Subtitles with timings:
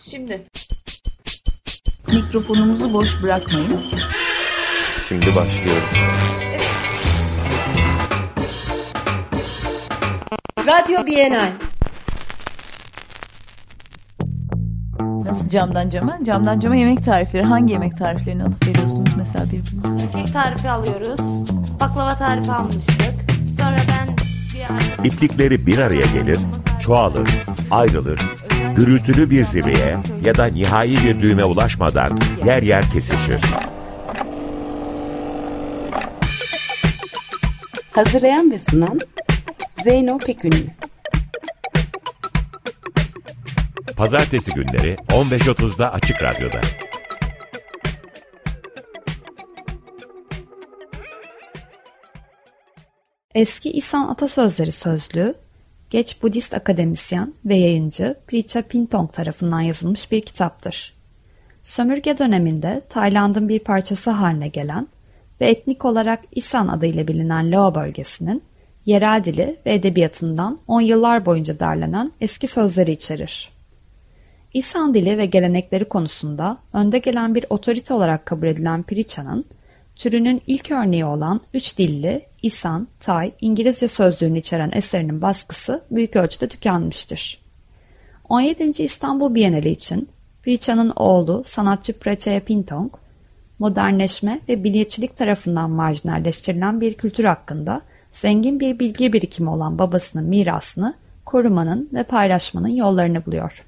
[0.00, 0.42] Şimdi.
[2.12, 3.80] Mikrofonumuzu boş bırakmayın.
[5.08, 5.88] Şimdi başlıyorum.
[10.66, 11.52] Radyo Bienal.
[15.24, 16.18] Nasıl camdan cama?
[16.24, 17.44] Camdan cama yemek tarifleri.
[17.44, 20.06] Hangi yemek tariflerini alıp veriyorsunuz mesela birbirinize?
[20.12, 21.20] Kek tarifi alıyoruz.
[21.80, 23.14] Baklava tarifi almıştık.
[23.56, 24.16] Sonra ben
[24.54, 25.06] bir ara...
[25.06, 26.38] İplikleri bir araya gelir,
[26.80, 27.28] çoğalır,
[27.70, 28.20] ayrılır,
[28.78, 33.40] gürültülü bir zirveye ya da nihai bir düğüme ulaşmadan yer yer kesişir.
[37.90, 38.98] Hazırlayan ve sunan
[39.84, 40.66] Zeyno Pekünlü.
[43.96, 46.60] Pazartesi günleri 15.30'da Açık Radyo'da.
[53.34, 55.34] Eski İsan Atasözleri Sözlüğü,
[55.90, 60.94] geç Budist akademisyen ve yayıncı Pricha Pintong tarafından yazılmış bir kitaptır.
[61.62, 64.88] Sömürge döneminde Tayland'ın bir parçası haline gelen
[65.40, 68.42] ve etnik olarak İsan adıyla bilinen Lao bölgesinin
[68.86, 73.50] yerel dili ve edebiyatından on yıllar boyunca derlenen eski sözleri içerir.
[74.54, 79.44] İsan dili ve gelenekleri konusunda önde gelen bir otorite olarak kabul edilen Pricha'nın,
[79.96, 86.48] türünün ilk örneği olan üç dilli İsan, Tay, İngilizce sözlüğünü içeren eserinin baskısı büyük ölçüde
[86.48, 87.38] tükenmiştir.
[88.28, 88.82] 17.
[88.82, 90.08] İstanbul Bienali için
[90.42, 92.92] Pricha'nın oğlu sanatçı Prachaya Pintong,
[93.58, 100.94] modernleşme ve milliyetçilik tarafından marjinalleştirilen bir kültür hakkında zengin bir bilgi birikimi olan babasının mirasını
[101.24, 103.64] korumanın ve paylaşmanın yollarını buluyor.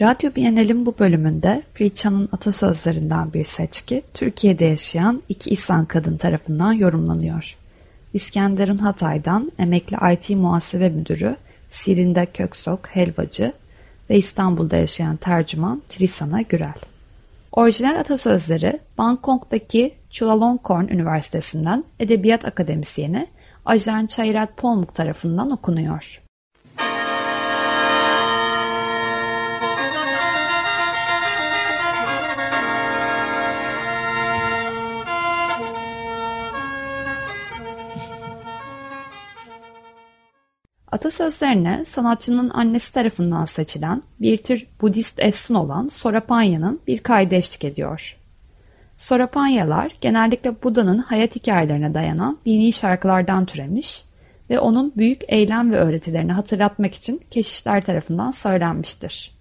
[0.00, 7.63] Radyo Bienal'in bu bölümünde Pricha'nın atasözlerinden bir seçki Türkiye'de yaşayan iki İslam kadın tarafından yorumlanıyor.
[8.14, 11.36] İskenderun Hatay'dan emekli IT muhasebe müdürü
[11.68, 13.52] Sirinde Köksok Helvacı
[14.10, 16.74] ve İstanbul'da yaşayan tercüman Trisana Gürel.
[17.52, 23.26] Orijinal atasözleri Bangkok'taki Chulalongkorn Üniversitesi'nden Edebiyat Akademisyeni
[23.64, 26.23] Ajan Çayrat Polmuk tarafından okunuyor.
[40.94, 48.16] Atasözlerine sanatçının annesi tarafından seçilen bir tür Budist efsun olan Sorapanya'nın bir kaydı eşlik ediyor.
[48.96, 54.04] Sorapanyalar genellikle Buda'nın hayat hikayelerine dayanan dini şarkılardan türemiş
[54.50, 59.34] ve onun büyük eylem ve öğretilerini hatırlatmak için keşişler tarafından söylenmiştir.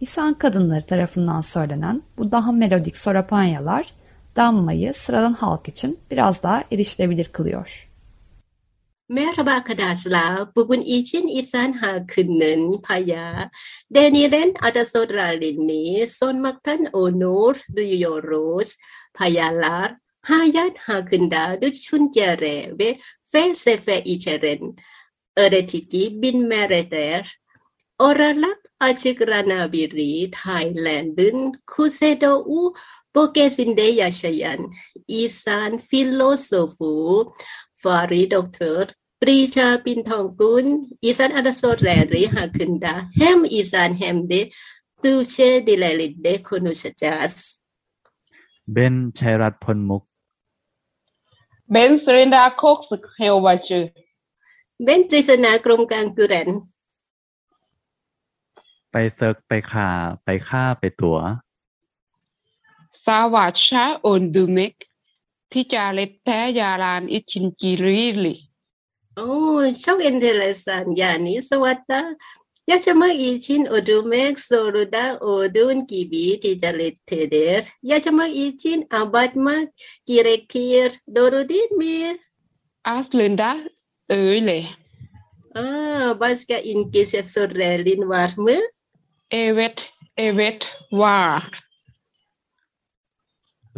[0.00, 3.92] İsan kadınları tarafından söylenen bu daha melodik Sorapanyalar,
[4.36, 7.85] Damma'yı sıradan halk için biraz daha erişilebilir kılıyor.
[9.08, 10.56] Merhaba arkadaşlar.
[10.56, 13.50] Bugün için İhsan Hakkı'nın paya
[13.90, 18.76] denilen atasözlerini sunmaktan onur duyuyoruz.
[19.14, 24.76] Payalar hayat hakkında düşünceler ve felsefe içeren
[25.36, 27.40] öğretici bilmeredir.
[27.98, 32.74] Oralar açıklanabilir Tayland'ın kuzeydoğu
[33.16, 34.72] bölgesinde yaşayan
[35.08, 37.32] İhsan filozofu
[37.82, 38.86] Fari Doktor
[39.20, 44.50] Pricha Pintongkun İsan Atasözleri hakkında hem İsan hem de
[45.02, 47.62] Türkçe dillerinde konuşacağız.
[48.68, 50.08] Ben Chayrat Ponmuk.
[51.68, 53.92] Ben Srinda Koksuk Helvacı.
[54.80, 56.76] Ben Trisana Kromkang Kuren.
[58.92, 59.88] ไปเซิร์กไปขา
[60.24, 61.16] ไปฆ่าไปตัว
[63.04, 64.74] สวัสดิ์ชาโอนดูเมก
[65.55, 68.35] ที่จาเล็ดแท้ยารานอิชินจิรีลิ
[69.19, 70.91] Oh, çok enteresan.
[70.95, 72.15] Yani savatta
[72.67, 77.65] yaşamak için öldürmek zorunda olduğun gibi ticarettedir.
[77.83, 79.69] Yaşamak için abartmak
[80.05, 80.93] gerekir.
[81.15, 82.17] Doğru değil mi?
[82.83, 83.57] Aslında
[84.09, 84.65] öyle.
[85.55, 88.55] Aa, başka İngilizce sözlerin var mı?
[89.31, 89.83] Evet,
[90.17, 91.64] evet var.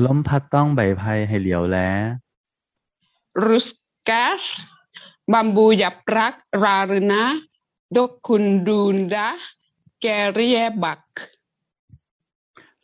[0.04, 1.78] ล้มพัดต้องใบไผ่ให้เหลียวแล
[3.44, 3.68] รุส
[4.08, 4.42] กาส
[5.32, 6.34] บัมบูยับรัก
[6.64, 7.22] รารนะ
[7.96, 9.28] ดกคุณดูนดะ
[10.02, 11.00] แกเรียบัก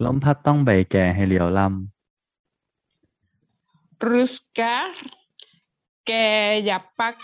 [0.05, 4.96] ล้มพัดต้องใบแก่ให้เหลียวลำรุสกาส
[6.06, 6.12] แก
[6.69, 7.14] ยับปัก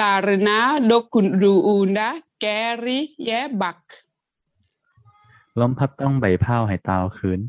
[0.00, 0.58] ลารนะ
[0.90, 1.52] ดกคุณดู
[1.86, 2.10] นดะ
[2.40, 2.46] แก
[2.84, 2.98] ริ
[3.28, 3.30] ย
[3.62, 3.78] บัก
[5.60, 7.40] ล้มพัดต้องใบเผาให้ตาวคืน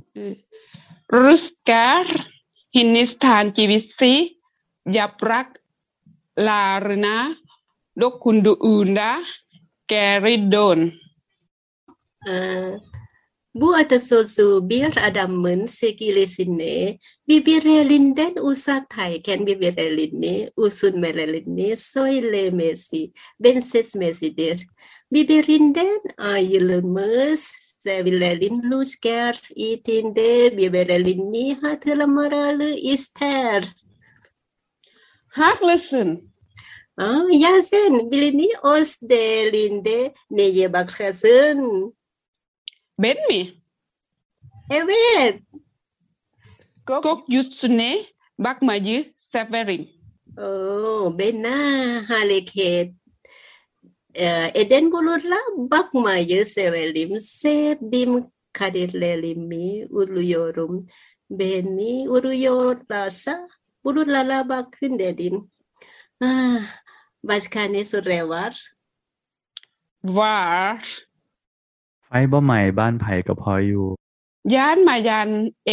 [1.11, 2.07] Ruskar
[2.71, 4.39] hinistan kivisi
[4.87, 5.59] yaprak
[6.39, 7.35] larna
[7.99, 9.19] dokundu unda
[9.87, 10.91] keridon.
[12.27, 12.79] Aa,
[13.55, 24.67] Bu atasözü bir adamın sekilisini birbirlerinden uzaktakken birbirlerini üzülmelerini söylemesi benzetmesidir.
[25.13, 27.39] Birbirinden ayrılmış
[27.83, 33.63] sevilerin rüzgar içinde birbirlerini hatırlamaları ister.
[35.27, 36.33] Haklısın.
[36.97, 41.93] Aa, ya sen bilini öz değerinde neye bakarsın?
[42.99, 43.53] Ben mi?
[44.71, 45.39] Evet.
[46.87, 48.05] Gökyüzüne
[48.39, 49.89] bakmayı severim.
[50.37, 51.57] Oo, bena
[52.09, 53.00] hareket
[54.14, 57.20] Ee, eden bulurla bakmayı severim.
[57.20, 60.86] Sevdiğim kaderlerimi uyuyorum.
[61.30, 63.48] Beni uyuyorlarsa
[63.84, 65.50] bulurlara bakın dedim.
[66.20, 66.60] Ah,
[67.24, 68.76] başka ne soru var?
[70.18, 70.38] ว่า
[72.06, 73.86] ไฟบ่ใหม่บ้านไผ่ก็พออยู่
[74.54, 75.30] ย้านมายัน
[75.66, 75.70] เอ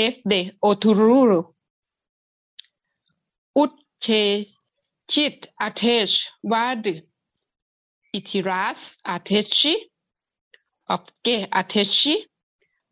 [8.13, 9.91] İtiraz ateşi,
[10.91, 12.29] öfke ateşi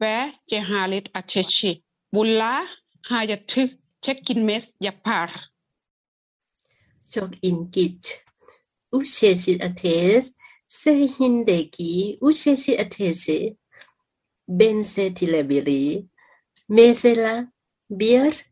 [0.00, 1.82] ve cehalet ateşi.
[2.12, 2.68] Bunlar
[3.02, 5.50] hayatı çekinmez yapar.
[7.14, 8.20] Çok ilginç.
[8.92, 10.24] Bu çeşit ateş
[10.68, 12.30] zihnindeki bu
[12.80, 13.56] ateşi
[14.48, 16.04] benzetilebilir.
[16.68, 17.52] Mesela
[17.90, 18.44] bir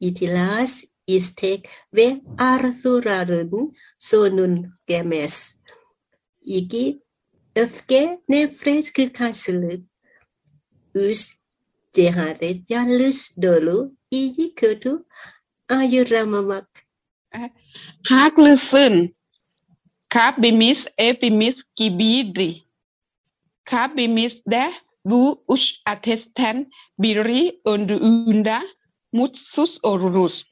[0.00, 5.56] itiraz istek ve arzuların sonun gelmez.
[6.50, 7.02] İki,
[7.56, 9.80] öfke, nefret karşılık.
[10.94, 11.36] Üç,
[11.92, 15.04] cehalet yanlış dolu, iyi kötü
[15.68, 16.68] ayıramamak.
[18.08, 19.14] Haklısın.
[20.12, 22.62] Hepimiz hepimiz gibiydi.
[23.64, 24.72] Hepimiz de
[25.04, 28.58] bu üç ateşten biri öldüğünde
[29.12, 30.44] mutsuz oluruz.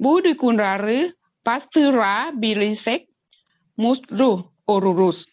[0.00, 1.16] Bu duyguları
[1.46, 3.09] bastırabilirsek mutlu
[4.66, 5.26] oluruz.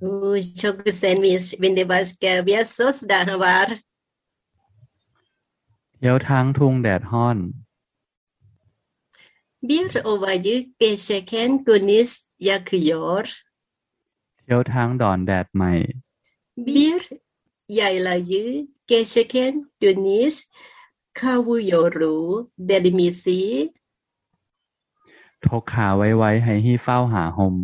[0.00, 1.60] Uy, çok güzelmiş.
[1.60, 3.68] Ben de başka bir söz daha var.
[5.98, 7.38] เที่ยวทั้งทุ่งแดดห้อน
[9.68, 12.10] Bir ovayı geçerken güneş
[12.48, 13.24] yakıyor.
[14.38, 15.72] เที่ยวทั้งดอนแดดใหม่
[16.66, 17.00] Bir
[17.78, 18.46] yaylayı
[18.86, 19.52] geçerken
[19.82, 20.34] güneş
[21.20, 21.94] kavuyor.
[22.68, 23.74] Deli misin?
[25.50, 27.56] ทกขาไว้ไว้ให้ฮี้เฝ้าหาหม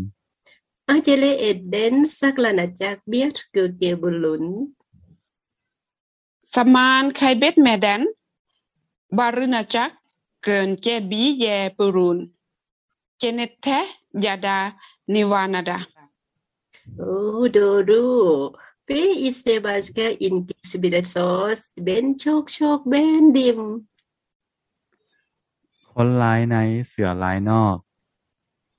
[0.94, 4.76] Acele eden saklanacak bir göge bulun.
[6.54, 8.14] Zaman kaybetmeden
[9.12, 9.92] barınacak
[10.42, 12.34] gönce bir ye bulun.
[13.18, 14.72] Cennette ya da
[15.08, 15.80] nivanada.
[16.98, 18.52] Oh, doğru.
[18.90, 21.72] Ve işte başka İngiliz bir söz.
[21.78, 23.88] Ben çok çok beğendim.
[25.94, 26.56] คนร้ายใน
[26.88, 27.78] เสือร้ายนอก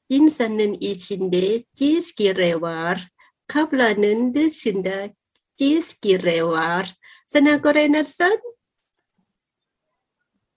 [0.09, 3.07] insanın içinde cizgire var.
[3.47, 5.09] Kaplanın dışında
[5.57, 6.95] cizgire var.
[7.27, 8.37] Sana göre nasıl?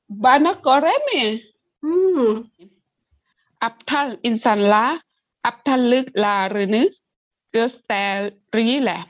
[0.09, 1.43] Bana göre mi?
[1.81, 2.45] Hmm.
[3.61, 5.01] Aptal insanlar
[5.45, 6.91] aptallıklarını
[7.53, 9.05] gösterirler.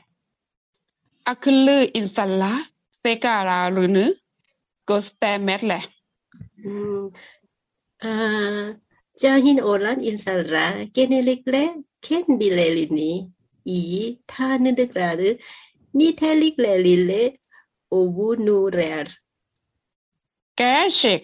[1.25, 4.15] Akıllı insanlar zekalarını
[4.87, 5.89] göstermezler.
[6.55, 7.09] Hmm.
[8.04, 8.74] Aa,
[9.22, 13.30] cahil olan insanlar genellikle kendilerini
[13.64, 15.38] iyi tanıdıkları
[15.94, 17.22] nitelikleriyle
[17.92, 19.06] övünürler.
[20.58, 20.62] แก
[20.96, 21.22] เชก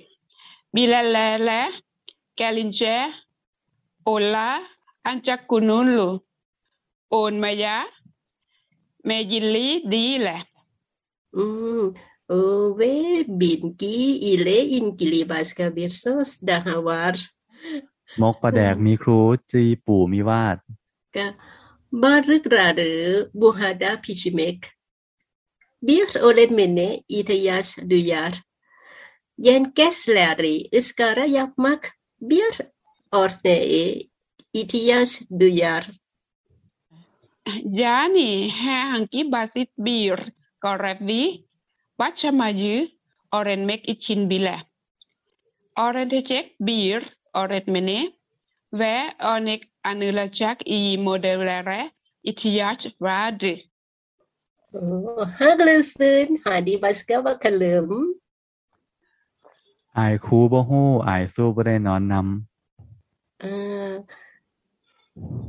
[0.75, 1.51] บิลาแลแล
[2.37, 2.81] แกลินเจ
[4.05, 4.51] โอลา
[5.07, 6.11] อันจักกุนุนลู
[7.11, 7.77] โอนมายา
[9.07, 10.39] เมยินลีดีแหละ
[11.37, 11.85] Hmm.
[12.30, 17.30] O ve bilgi ile ilgili başka bir söz daha var.
[18.22, 19.20] มกประแดกมีครู
[19.52, 20.58] จีปู่มีวาด
[22.04, 24.66] Balıkları buhada pişirmek.
[25.84, 28.42] Bir öğretmene ihtiyaç duyar.
[29.38, 32.62] Yengeçleri ızgara yapmak bir
[33.12, 34.04] örneğe
[34.54, 35.92] ihtiyaç duyar.
[37.82, 38.64] ยานี่แฮ
[42.00, 42.92] Başamayı
[43.34, 44.56] öğrenmek için bile.
[45.78, 48.14] Öğrenecek bir öğretmeni
[48.74, 51.92] ve örnek anılacak iyi modellere
[52.24, 53.56] ihtiyaç vardı.
[54.74, 56.40] Oh, haklısın.
[56.44, 58.16] Hadi başka bakalım.
[59.94, 62.46] Ay ku bo hu, ay su bo de non nam.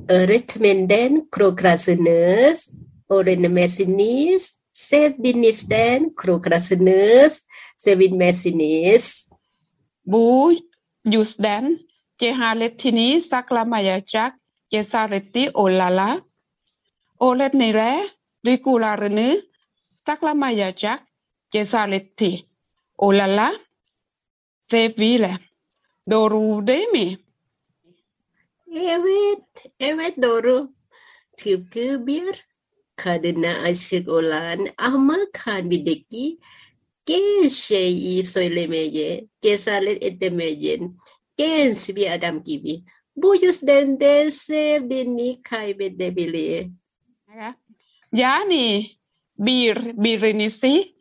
[0.09, 2.75] Öğretmenden krokrasınız,
[3.11, 7.34] öğrenmesiniz, Messinis, Sevinisden, Krokrasinus,
[7.78, 9.06] Sevin Messinis.
[10.12, 10.26] บู
[11.14, 11.64] ยูสแดน
[12.18, 14.32] เจฮาเลตทินีซักลามายาจัก
[14.70, 16.10] เจซาเรติโอลาลา
[17.20, 17.82] โอเลตในแร
[18.46, 19.30] ริกูลาเรนึ
[20.06, 21.00] ซักลามายาจัก
[21.50, 22.32] เจซาเลติ
[23.00, 23.50] โอลาลา
[24.68, 25.26] เซวีเล
[26.08, 27.06] โดรูเดมี
[28.72, 29.40] Evet,
[29.80, 30.70] evet doğru.
[31.38, 32.46] Tıpkı bir
[32.97, 36.39] kadına aşık olan ama kalbindeki
[37.07, 40.97] genç şeyi söylemeye cesaret edemeyen
[41.37, 42.83] genç bir adam gibi.
[43.17, 46.67] Bu yüzden de sevdiğini kaybedebilir.
[48.13, 48.91] Yani
[49.39, 50.95] bir birinizi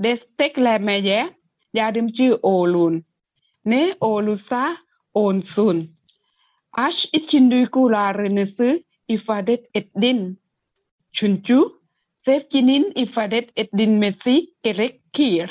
[0.00, 1.30] desteklemeye
[1.74, 3.04] yardımcı olun.
[3.64, 4.76] Ne olursa
[5.14, 5.96] olsun.
[6.72, 10.38] Aşk için duygularınızı ifade edin.
[11.12, 11.58] Çünkü
[12.24, 15.50] sevginin ifade edilmesi gerekir.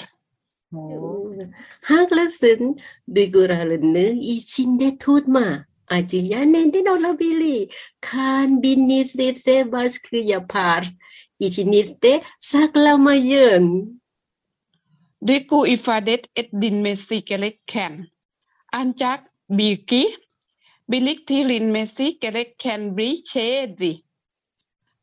[1.84, 2.80] Haklısın
[3.16, 5.66] duygularını içinde tutma.
[5.88, 7.76] Acıya neden olabilir?
[8.02, 10.94] Kalbinizi de baskı yapar.
[11.40, 14.02] İçinizde saklamayın.
[15.28, 18.08] Duygu ifade edilmesi gereken.
[18.74, 20.18] Ancak bilgi
[20.90, 24.02] biriktirilmesi gereken bir şeydi.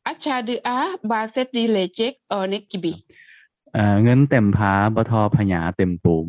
[0.09, 2.93] achadu a ba set di lejek o nek kibi
[4.03, 6.27] เงินเต็มพาบทอพญาเต็มปุ๋ม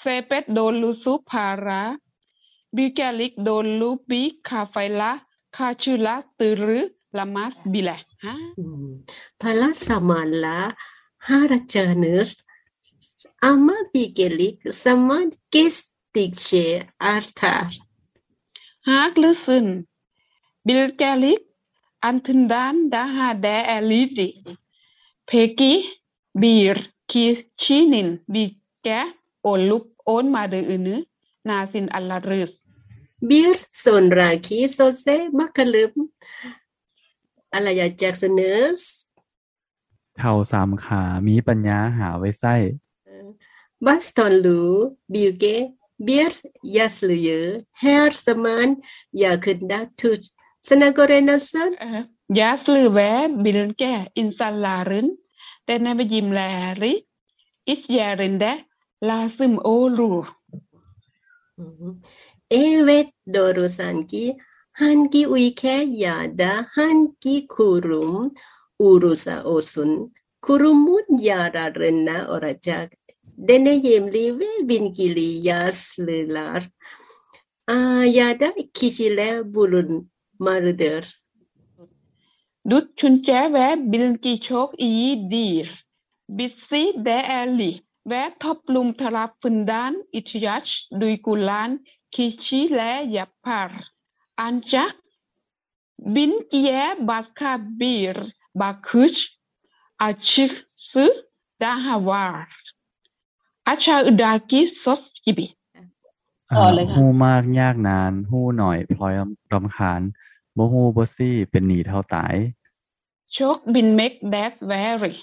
[0.00, 1.82] เซเปตโดนลูซุพาระ
[2.76, 5.12] บิวแกลิกโดนลูปีคาไฟละ
[5.56, 6.84] คาชูละตือหรือ
[7.18, 8.34] ลามัสบิละฮะ
[9.40, 10.58] พาละสมาลา
[11.28, 12.30] ฮาราจเนส
[13.44, 15.76] อามาบิเกลิกสมานเกส
[16.14, 16.48] ติกเช
[17.04, 17.78] อาร์ทาร์
[18.88, 19.66] ฮักลึซึน
[20.66, 21.40] บิลแกลิก
[30.86, 30.96] นึ
[31.48, 32.52] นาซินอัลลารึส
[33.22, 35.94] Bir sonraki söze bakalım.
[37.52, 39.06] Alayacaksınız.
[40.18, 42.54] เท่าสามขา มีปัญญาหาไว้ไส้
[43.86, 44.60] Bastonlu
[45.12, 45.56] bilge
[46.00, 46.32] bir
[46.78, 50.22] yaşlıyı her zaman yakında tut.
[50.65, 51.69] Sana göre nasıl?
[51.81, 52.99] เอ่อยาสลือแว
[53.43, 53.83] บิลแก
[54.17, 55.07] อินซัลลารึน
[55.65, 56.39] แต่ในบยิมแล
[56.81, 56.93] ริ
[57.69, 58.45] อิสยารินเด
[59.09, 60.13] ลาซึมโอลู
[62.51, 64.37] Evet doğru sanki
[64.71, 68.33] hangi ülke ya da hangi kurum
[68.79, 72.93] olursa olsun kurumun yararına olacak
[73.37, 76.69] deneyimli ve bilgili yaşlılar
[77.67, 80.11] aa, ya da kişiler bulunmalıdır.
[80.40, 81.04] murder.
[82.70, 85.86] Dut çünkü ve bilinci çok iyidir.
[86.28, 93.72] Bizi değerli ve toplum tarafından ihtiyaç duygulan kişiyle yapar.
[94.36, 94.96] Ancak
[95.98, 98.16] bilgiye başka bir
[98.54, 99.38] bakış
[99.98, 101.26] açısı
[101.60, 102.48] daha var.
[103.66, 105.56] Aşağıdaki söz gibi.
[106.56, 109.14] ต่อเลยค่ะ ฮู้มากยากนาน ฮู้หน่อยพลอย
[109.52, 110.00] รำคาญ
[110.56, 112.36] บ่ฮู้บ่ซี่เป็นหนี้เท่าตาย
[113.34, 115.14] Chok bin mek that very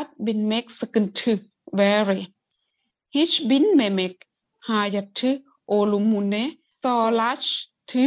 [0.00, 1.32] at bin mek second to
[1.80, 2.22] very
[3.14, 4.14] hich bin me mek
[4.68, 5.30] hayat to
[5.76, 6.42] olumune
[6.82, 7.50] so large
[7.90, 8.02] to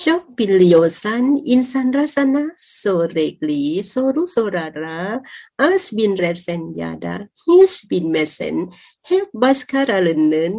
[0.00, 5.22] Chok biliosan insan rasana so regli so ru so rara
[5.66, 7.14] as bin resen yada
[7.46, 8.56] his bin mesen
[9.08, 10.56] hep baskara lenen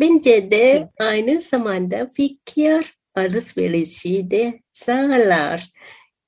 [0.00, 5.68] Bence de aynı zamanda fikir alışverişi de sağlar.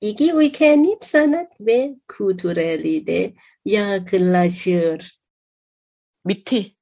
[0.01, 3.33] İki ülkenin sanat ve kültüreli de
[3.65, 5.19] yakınlaşır.
[6.25, 6.74] Bitti.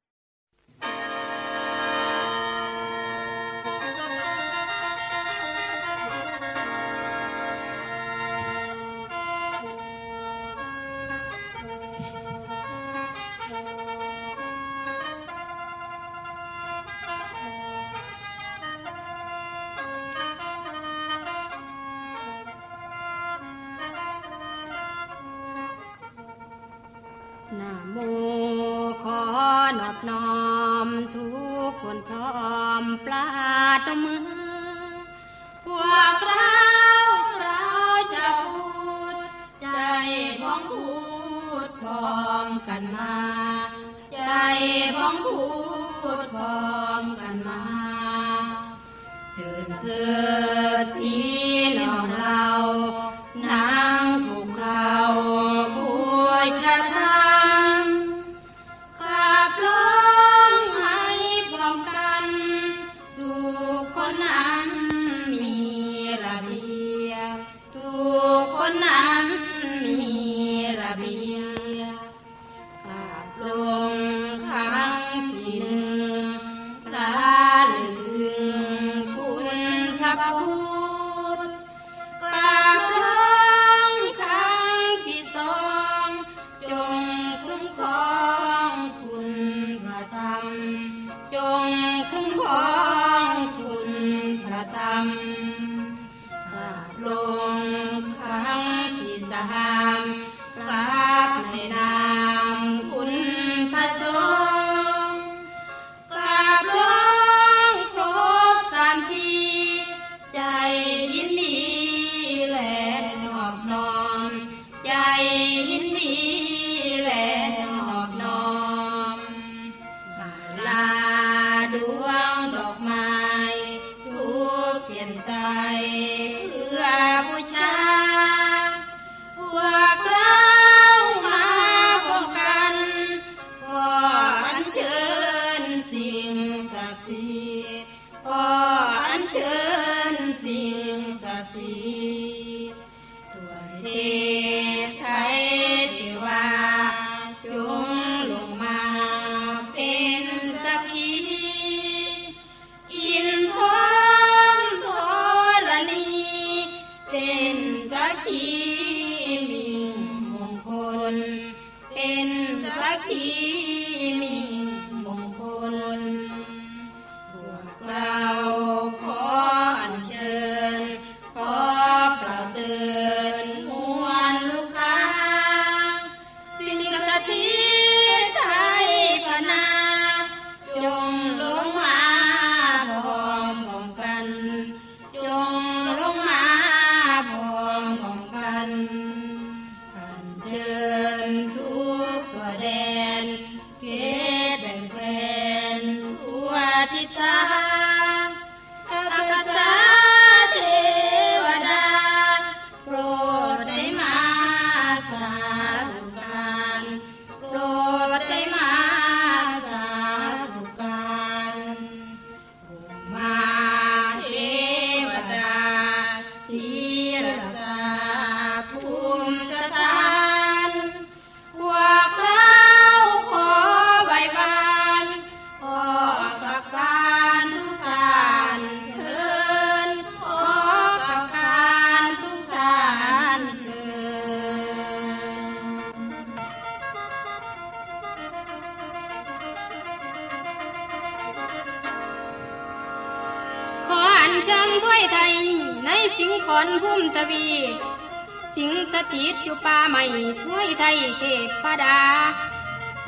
[249.13, 250.03] ถิตอยู่ป่าใหม่
[250.43, 251.23] ห้วยไทยเท
[251.63, 251.99] พดา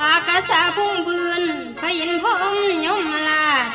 [0.02, 1.44] อากาศาพุ่งบืน
[1.80, 3.66] พยินพมยมลาด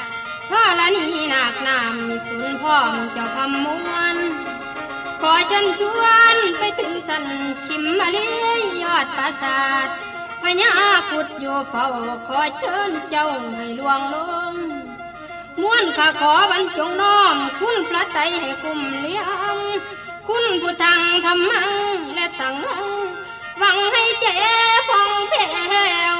[0.48, 4.16] ท่อละนีหนักนามมีศูนพ่อมเจ้าคำมวน
[5.20, 6.02] ขอฉันชว
[6.34, 7.24] นไปถึงสัน
[7.66, 8.18] ชิมมาเล
[8.60, 9.88] ยยอดปราสาท
[10.42, 10.72] พญา
[11.10, 11.86] ขุดอยู่เฝ้า
[12.26, 14.16] ขอเชิญเจ้าให้ลวงล
[14.52, 14.54] ง
[15.60, 19.22] ม้วนข้าขอบรรจงน้อม คุณพระไตให้คุ้มเลี้ย
[19.54, 19.56] ง
[20.28, 21.72] คุณผู้ทังธรรมัง
[22.38, 22.62] sẵn.
[23.56, 24.32] Vắng hay che
[24.88, 26.19] phong phèo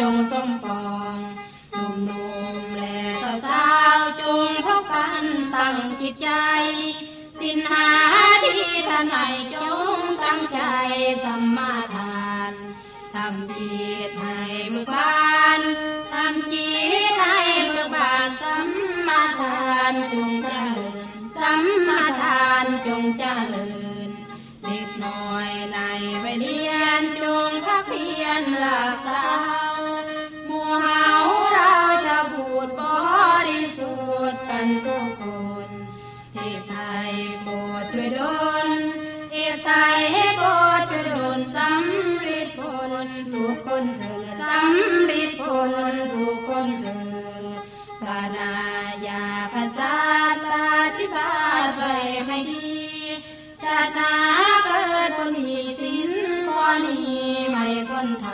[0.00, 0.82] จงสมปอ
[1.14, 1.18] ง
[1.72, 1.92] หนุ่
[2.54, 2.98] มๆและ
[3.44, 6.30] สาวๆจงพบกันตั้งจิตใจ
[7.40, 7.88] สินหา
[8.44, 9.56] ที่ท่านให้จ
[9.98, 10.60] งตั้งใจ
[11.24, 12.52] สัมมาทาน
[13.14, 15.60] ทำจิตให้เบิกบาน
[16.12, 16.70] ทำจิ
[17.10, 18.68] ตให้เบิกบานสัม
[19.08, 19.60] มาทา
[19.92, 20.98] นจงเจริญ
[21.38, 23.68] สัมมาทานจงเจริ
[24.06, 24.08] ญ
[24.64, 25.78] เด็กน้อยใน
[26.22, 47.00] วัยเรียนจงพักเพียรรักษาำริดผลทุกคนเถิ
[47.42, 47.58] ด
[48.00, 48.52] ปรานา
[49.06, 49.94] ยาภาษา
[50.44, 50.46] ป
[50.96, 51.32] ฏิบั
[51.64, 51.82] ติไป
[52.26, 52.70] ให้ดี
[53.62, 54.12] ชาตินา
[54.64, 56.10] เกิดคนดีสิน
[56.48, 58.26] ข้อนี้ไม่คนท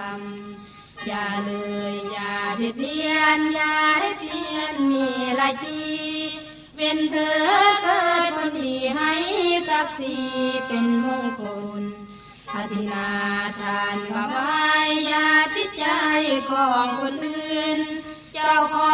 [0.50, 1.52] ำอย่าเล
[1.92, 5.06] ยอย่าเบียดเบียนอย่าได้เพียนมี
[5.40, 5.82] รายชี
[6.76, 7.36] เว้นเธอ
[7.82, 9.12] เกิดคนดีให้
[9.68, 10.16] ศักดิ์ศรี
[10.66, 11.42] เป็นมงค
[11.80, 12.03] ล
[12.54, 13.08] อธินา
[13.60, 15.86] ทานบาบายยาติดใจ
[16.50, 17.78] ของคนอื่น
[18.34, 18.93] เจ้าขอ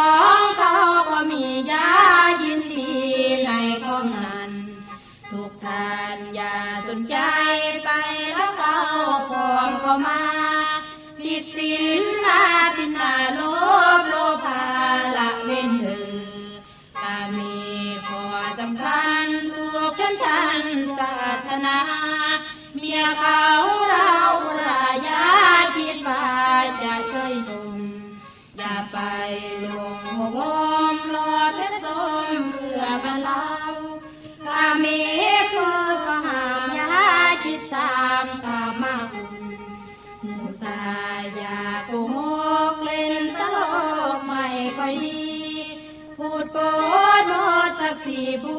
[47.95, 48.55] กสีพู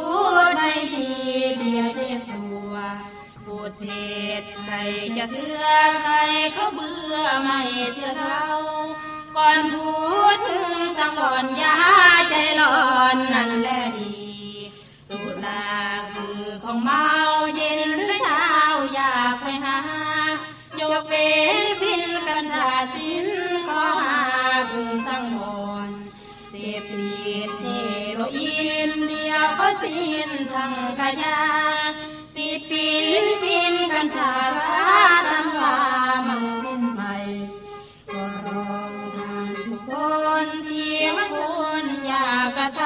[0.47, 1.11] ดไม่ดี
[1.59, 2.75] เดียเจ็บตัว
[3.45, 4.75] พูดเท็จใคร
[5.16, 5.66] จะเชื่อ
[6.03, 6.14] ใคร
[6.55, 7.61] เขาเบื่อไม่
[7.95, 8.45] เชื่อเขา
[9.37, 9.90] ก่อนพู
[10.35, 11.77] ดพึงสังวรอยา
[12.29, 12.77] ใจร้อ
[13.14, 14.14] นนั่นแหละดี
[15.07, 15.66] สุรา
[16.12, 17.09] คือของเมา
[17.57, 18.49] เย็นหรือเช้า
[18.95, 19.79] อยากไปหา
[20.81, 23.52] ยกเว้นฟินกัญชาสิน
[29.83, 31.42] สิ้นทั้งกายา
[32.37, 32.88] ติดฟิ
[33.23, 34.77] นกินกัญชารา
[35.31, 35.79] ทำว่า
[36.29, 37.03] มังดินไป
[38.12, 39.92] ก็รองทานทุกค
[40.45, 42.83] นที่มันควรอยากระท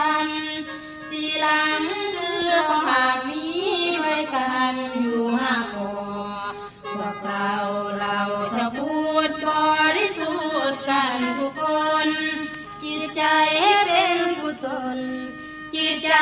[0.55, 1.83] ำสีหลัง
[2.17, 3.47] คือของหากมี
[3.99, 5.93] ไว้กันอยู่ห้าคอ
[6.95, 7.55] พวกเรา
[8.01, 8.21] เรา
[8.57, 9.49] จะพูดบ
[9.97, 10.35] ริสุ
[10.71, 11.65] ทธิ์กันทุกค
[12.07, 12.09] น
[12.83, 13.23] จิตใจ
[13.87, 14.99] เป็นกุศล
[15.77, 16.13] จิตใจ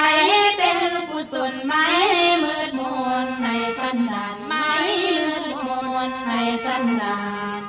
[0.56, 0.78] เป็น
[1.10, 1.86] กุศลไหม่
[2.42, 2.80] มืดม
[3.24, 4.68] นในสันดานไหม่
[5.26, 5.68] มืดม
[6.08, 6.32] นใน
[6.64, 7.22] สันดา
[7.58, 7.60] น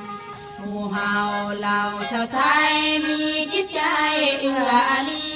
[0.60, 1.15] หมู่เฮา
[1.60, 1.80] เรา
[2.12, 2.74] ชาวไทย
[3.06, 3.21] มี
[3.54, 3.82] จิตใจ
[4.39, 5.36] เอื้ออารี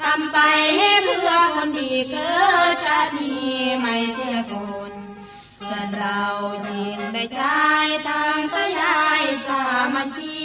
[0.00, 0.38] ทำไป
[0.76, 2.32] ให้เพื่อคนดีเกิ
[2.70, 4.54] ดชาตินี้ไม่เสียค
[4.90, 4.92] น
[5.56, 6.22] เพื่อนเรา
[6.68, 7.58] ยิงได้ใช้
[8.08, 9.62] ทางทยายสา
[9.94, 10.42] มัคคี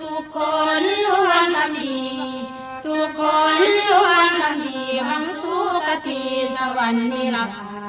[0.00, 0.38] ทุกค
[0.80, 2.57] นล้วนทำดี
[3.18, 3.20] ค
[3.58, 5.54] นล้วนทำดีมังสุ
[5.86, 6.20] คติ
[6.54, 7.87] สวรรค์นิรพานเด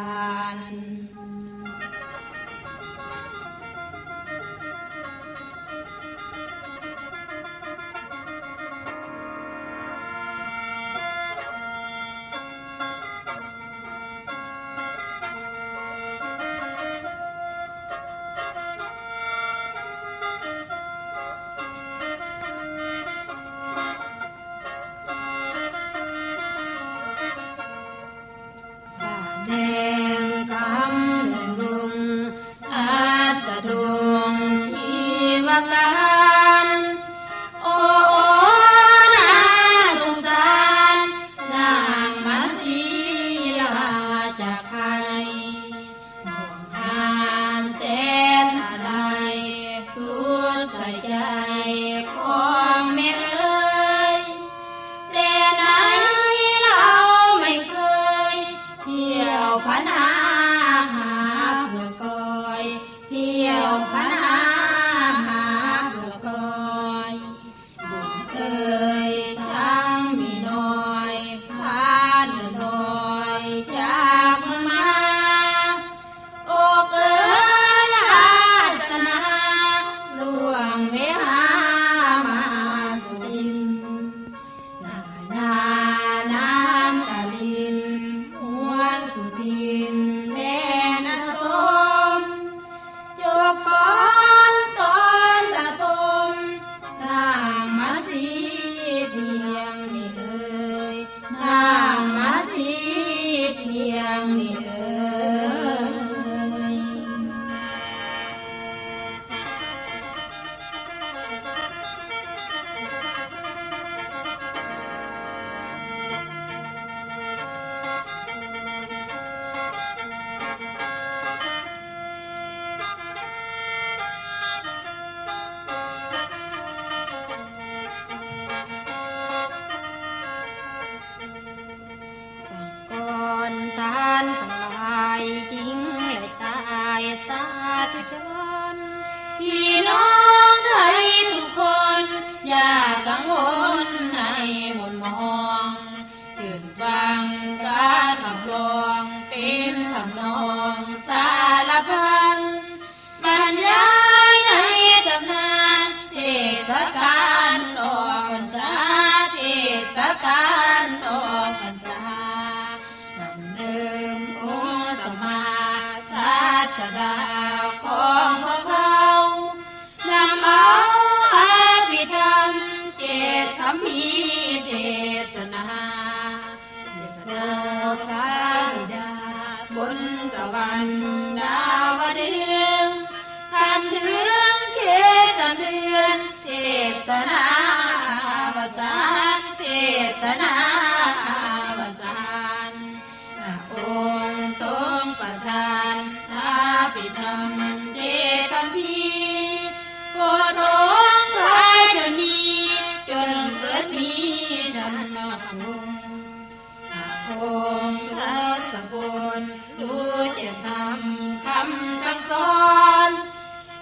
[212.39, 213.11] อน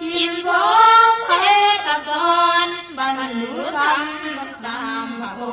[0.04, 0.64] ยิ้มพร้
[1.10, 1.32] มเพ
[1.86, 2.68] กับสอน
[2.98, 4.04] บรรลุธรรม
[4.66, 5.44] ตามพระอ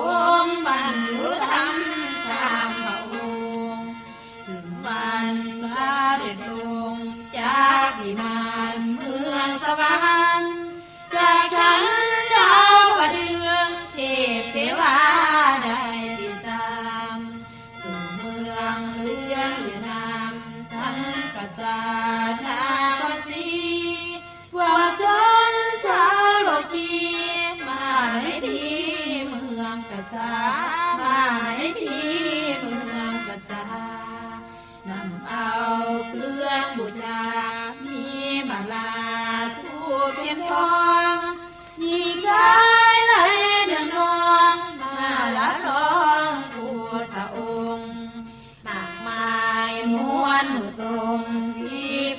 [0.43, 1.73] งค์บรรลุธรรม
[2.31, 3.15] ตามพระอ
[3.75, 3.89] งค์
[4.47, 6.51] ถึงมันสาเด็ดล
[6.93, 6.95] ง
[7.37, 8.37] จากที่มา
[8.77, 10.24] นเมืองสวาร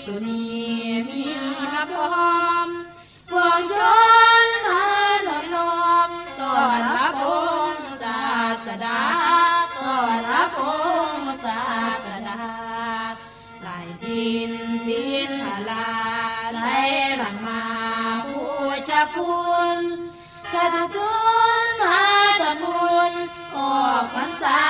[0.07, 0.47] สุนี
[1.09, 1.23] มี
[1.73, 2.69] มาพร้อม
[3.31, 3.79] พวงช
[4.45, 4.85] นมา
[5.27, 5.57] ถล่มล
[6.09, 6.53] มต่อ
[6.85, 7.27] พระบอ
[7.73, 8.23] งค์ศา
[8.67, 9.03] สดา
[9.79, 10.63] ต่อพระบอ
[11.15, 11.63] งค์ศา
[12.07, 12.43] สดา
[13.61, 13.69] ไหล
[14.05, 14.53] ดิน
[14.89, 15.91] ดินพลา
[16.53, 16.61] ไหล
[17.19, 17.65] หลังมา
[18.29, 18.57] ผู้
[18.89, 19.79] ชาคุณ
[20.53, 20.99] ชาติช
[21.65, 22.01] นมา
[22.41, 23.13] ตะมุน
[23.57, 24.61] ออกพรรษา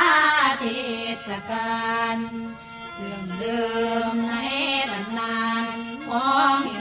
[0.61, 0.65] เท
[1.27, 2.17] ศกาล
[2.99, 3.67] เรื่องเดิ
[4.11, 4.35] มใน
[6.37, 6.76] nome.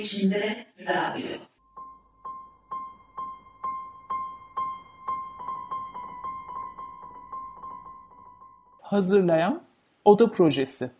[0.00, 1.28] içinde radyo.
[8.82, 9.62] Hazırlayan
[10.04, 10.90] Oda Projesi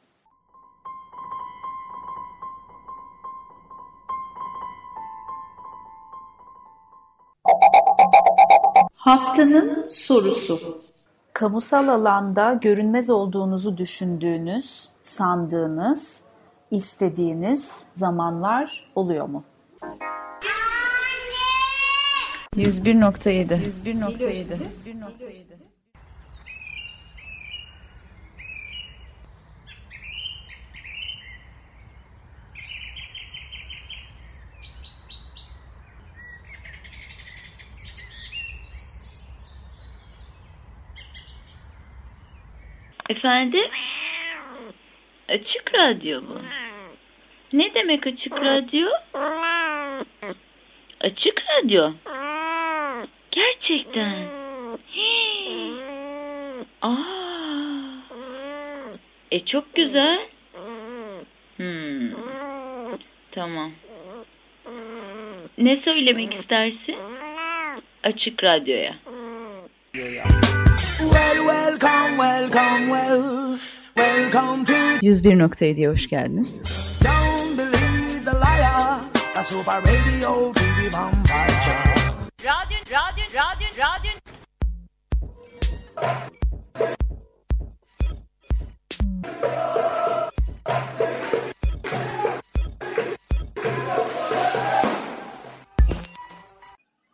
[8.94, 10.78] Haftanın sorusu
[11.32, 16.29] Kamusal alanda görünmez olduğunuzu düşündüğünüz, sandığınız
[16.70, 19.44] istediğiniz zamanlar oluyor mu?
[22.56, 24.58] 101.7 101.7
[43.10, 43.64] Efendim?
[45.30, 46.42] Açık radyo mu?
[47.52, 48.88] Ne demek açık radyo?
[51.00, 51.92] Açık radyo.
[53.30, 54.26] Gerçekten.
[54.94, 55.72] Hii.
[56.82, 56.96] Aa.
[59.30, 60.20] E çok güzel.
[61.56, 62.10] Hmm.
[63.32, 63.72] Tamam.
[65.58, 66.96] Ne söylemek istersin?
[68.02, 68.94] Açık radyoya.
[69.92, 73.58] Well, welcome, welcome, well,
[73.96, 76.54] welcome to 101.7'ye hoş geldiniz.
[82.44, 84.10] Radyo, radyo, radyo, radyo.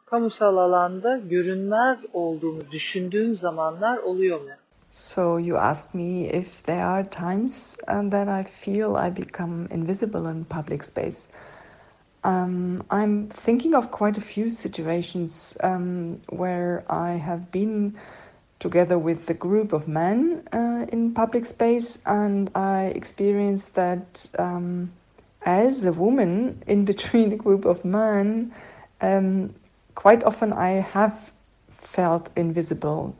[0.06, 4.65] kamusal alanda görünmez olduğumu düşündüğüm zamanlar oluyor mu?
[4.98, 10.26] So you asked me if there are times uh, that I feel I become invisible
[10.26, 11.28] in public space.
[12.24, 17.94] Um, I'm thinking of quite a few situations um, where I have been
[18.58, 24.90] together with the group of men uh, in public space, and I experienced that um,
[25.42, 28.50] as a woman in between a group of men,
[29.02, 29.54] um,
[29.94, 31.32] quite often I have
[31.68, 33.14] felt invisible.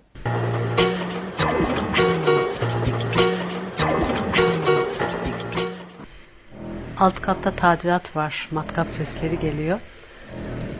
[6.98, 8.48] Alt katta tadilat var.
[8.50, 9.80] Matkap sesleri geliyor.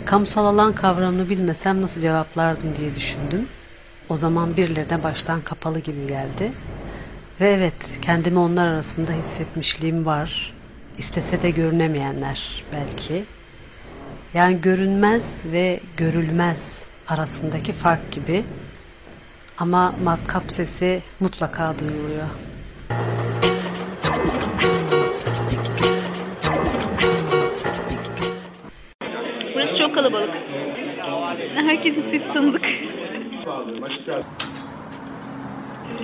[0.05, 3.49] Kamusal alan kavramını bilmesem nasıl cevaplardım diye düşündüm.
[4.09, 6.53] O zaman birilerine baştan kapalı gibi geldi.
[7.41, 10.55] Ve evet kendimi onlar arasında hissetmişliğim var.
[10.99, 13.25] İstese de görünemeyenler belki.
[14.35, 16.73] Yani görünmez ve görülmez
[17.09, 18.45] arasındaki fark gibi.
[19.59, 22.29] Ama matkap sesi mutlaka duyuluyor.
[29.55, 30.35] Burası çok kalabalık.
[31.55, 32.65] Herkesin sesi tanıdık.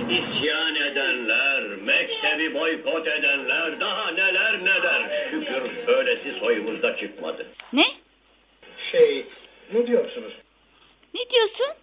[0.09, 5.29] İsyan edenler, mektebi boykot edenler, daha neler neler.
[5.31, 7.45] Şükür böylesi soyumuzda çıkmadı.
[7.73, 7.85] Ne?
[8.91, 9.25] Şey,
[9.73, 10.33] ne diyorsunuz?
[11.13, 11.82] Ne diyorsun?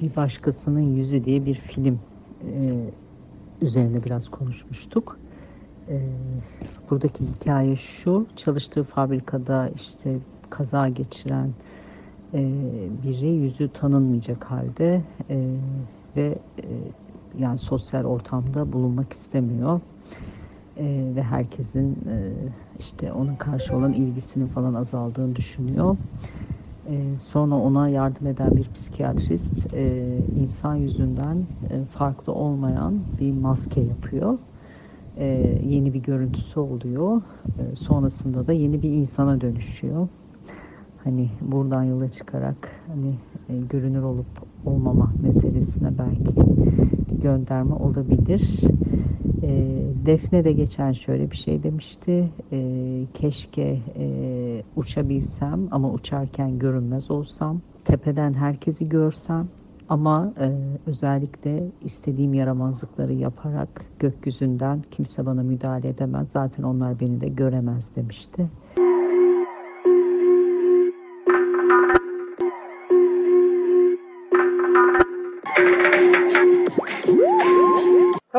[0.00, 2.00] Bir Başkasının Yüzü diye bir film
[2.44, 2.90] e,
[3.62, 5.20] üzerine biraz konuşmuştuk.
[5.88, 6.00] Ee,
[6.90, 10.20] Buradaki hikaye şu, çalıştığı fabrikada işte
[10.50, 11.54] kaza geçiren
[12.34, 12.40] e,
[13.04, 15.56] biri yüzü tanınmayacak halde e,
[16.16, 16.68] ve e,
[17.38, 19.80] yani sosyal ortamda bulunmak istemiyor.
[20.76, 22.34] E, ve herkesin e,
[22.78, 25.96] işte ona karşı olan ilgisinin falan azaldığını düşünüyor.
[26.90, 31.36] E, sonra ona yardım eden bir psikiyatrist e, insan yüzünden
[31.70, 34.38] e, farklı olmayan bir maske yapıyor.
[35.16, 37.22] E, yeni bir görüntüsü oluyor.
[37.74, 40.08] Sonrasında da yeni bir insana dönüşüyor.
[41.04, 43.14] Hani buradan yola çıkarak hani
[43.70, 44.26] görünür olup
[44.66, 46.36] olmama meselesine belki
[47.10, 48.60] bir gönderme olabilir.
[49.42, 52.28] E, Defne de geçen şöyle bir şey demişti.
[52.52, 52.58] E,
[53.14, 54.06] keşke e,
[54.76, 57.60] uçabilsem ama uçarken görünmez olsam.
[57.84, 59.48] Tepeden herkesi görsem
[59.88, 60.50] ama e,
[60.86, 66.28] özellikle istediğim yaramazlıkları yaparak gökyüzünden kimse bana müdahale edemez.
[66.32, 68.50] Zaten onlar beni de göremez demişti.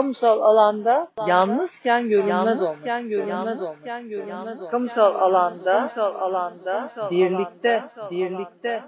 [0.02, 2.84] Kamusal alanda yalnızken görünmez olmak.
[3.10, 4.72] Görünmez olmak.
[4.72, 8.84] Kamusal alanda kamusal alanda birlikte birlikte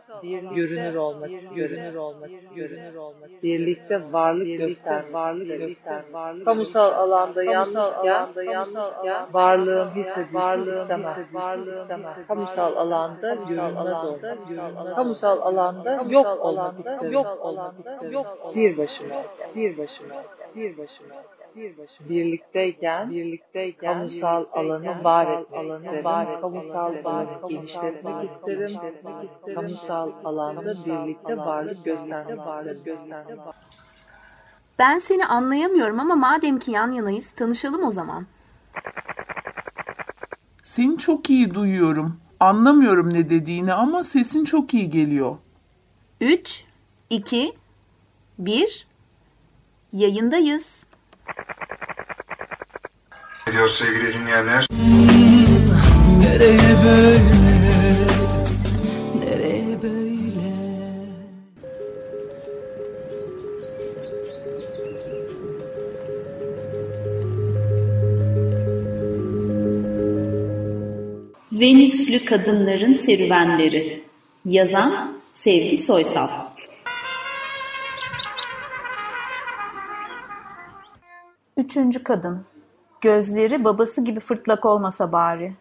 [0.55, 3.43] görünür olmak, görünür olmak, görünür olmak.
[3.43, 6.03] Birlikte varlık göster, varlık göster.
[6.45, 8.27] Kamusal alanda yalnızken
[9.33, 11.15] varlığım hissedilsin istemem.
[11.33, 12.13] Varlığım istemem.
[12.27, 14.95] Kamusal alanda görünmez olmak.
[14.95, 16.75] Kamusal alanda yok olmak.
[17.11, 18.25] Yok olmak isterim.
[18.55, 19.15] Bir başıma,
[19.55, 20.15] bir başıma,
[20.55, 21.15] bir başıma
[21.55, 28.77] bir başıma birlikteyken birlikteyken kamusal alanı var etmek alanı var kamusal alanı genişletmek isterim
[29.55, 33.39] kamusal alanda birlikte varlık göstermek varlık göstermek
[34.79, 38.25] Ben seni anlayamıyorum ama madem ki yan yanayız tanışalım o zaman.
[40.63, 42.19] Seni çok iyi duyuyorum.
[42.39, 45.37] Anlamıyorum ne dediğini ama sesin çok iyi geliyor.
[46.21, 46.63] 3,
[47.09, 47.53] 2,
[48.39, 48.87] 1,
[49.93, 50.83] yayındayız.
[53.47, 54.67] Ediyor sevgili dinleyenler.
[56.19, 57.19] Nereye böyle?
[59.19, 60.13] Nereye böyle?
[71.51, 74.03] Venüslü Kadınların Serüvenleri
[74.45, 76.42] Yazan Sevgi Soysal
[81.63, 82.45] Üçüncü kadın.
[83.01, 85.55] Gözleri babası gibi fırtlak olmasa bari.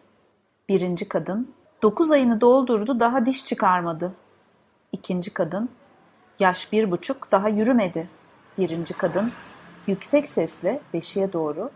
[0.69, 1.53] Birinci kadın.
[1.81, 4.13] Dokuz ayını doldurdu daha diş çıkarmadı.
[4.91, 5.69] İkinci kadın.
[6.39, 8.09] Yaş bir buçuk daha yürümedi.
[8.57, 9.31] Birinci kadın.
[9.87, 11.69] Yüksek sesle beşiğe doğru.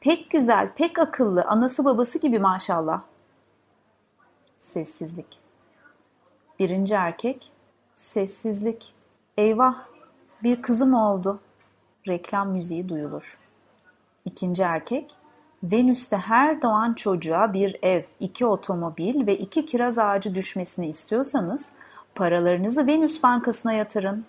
[0.00, 3.02] Pek güzel, pek akıllı, anası babası gibi maşallah.
[4.58, 5.38] Sessizlik.
[6.58, 7.52] Birinci erkek.
[7.94, 8.94] Sessizlik.
[9.36, 9.76] Eyvah,
[10.42, 11.40] bir kızım oldu.
[12.08, 13.45] Reklam müziği duyulur.
[14.26, 15.14] İkinci erkek,
[15.62, 21.72] Venüs'te her doğan çocuğa bir ev, iki otomobil ve iki kiraz ağacı düşmesini istiyorsanız
[22.14, 24.24] paralarınızı Venüs Bankası'na yatırın.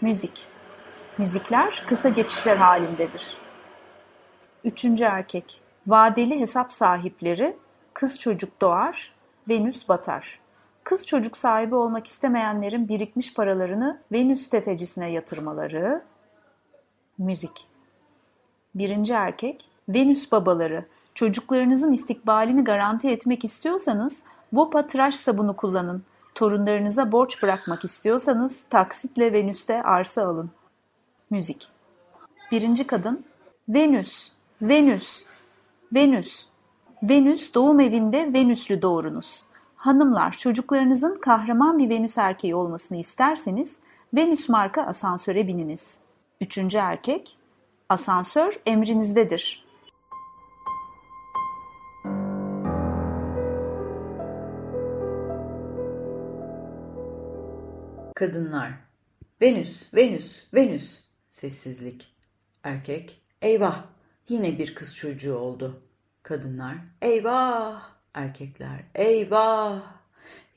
[0.00, 0.46] Müzik.
[1.18, 3.36] Müzikler kısa geçişler halindedir.
[4.64, 7.56] Üçüncü erkek, vadeli hesap sahipleri,
[7.94, 9.12] kız çocuk doğar,
[9.48, 10.40] Venüs batar.
[10.84, 16.02] Kız çocuk sahibi olmak istemeyenlerin birikmiş paralarını Venüs tefecisine yatırmaları,
[17.18, 17.69] müzik.
[18.74, 26.02] Birinci erkek, Venüs babaları, çocuklarınızın istikbalini garanti etmek istiyorsanız Vopa tıraş sabunu kullanın.
[26.34, 30.50] Torunlarınıza borç bırakmak istiyorsanız taksitle Venüs'te arsa alın.
[31.30, 31.68] Müzik.
[32.52, 33.24] Birinci kadın,
[33.68, 35.24] Venüs, Venüs,
[35.94, 36.46] Venüs.
[37.02, 39.42] Venüs doğum evinde Venüslü doğurunuz.
[39.76, 43.76] Hanımlar çocuklarınızın kahraman bir Venüs erkeği olmasını isterseniz
[44.14, 45.98] Venüs marka asansöre bininiz.
[46.40, 47.36] Üçüncü erkek,
[47.90, 49.66] asansör emrinizdedir.
[58.14, 58.72] Kadınlar.
[59.42, 61.00] Venüs, Venüs, Venüs.
[61.30, 62.16] Sessizlik.
[62.62, 63.22] Erkek.
[63.42, 63.84] Eyvah.
[64.28, 65.82] Yine bir kız çocuğu oldu.
[66.22, 66.76] Kadınlar.
[67.02, 67.82] Eyvah.
[68.14, 68.84] Erkekler.
[68.94, 69.82] Eyvah.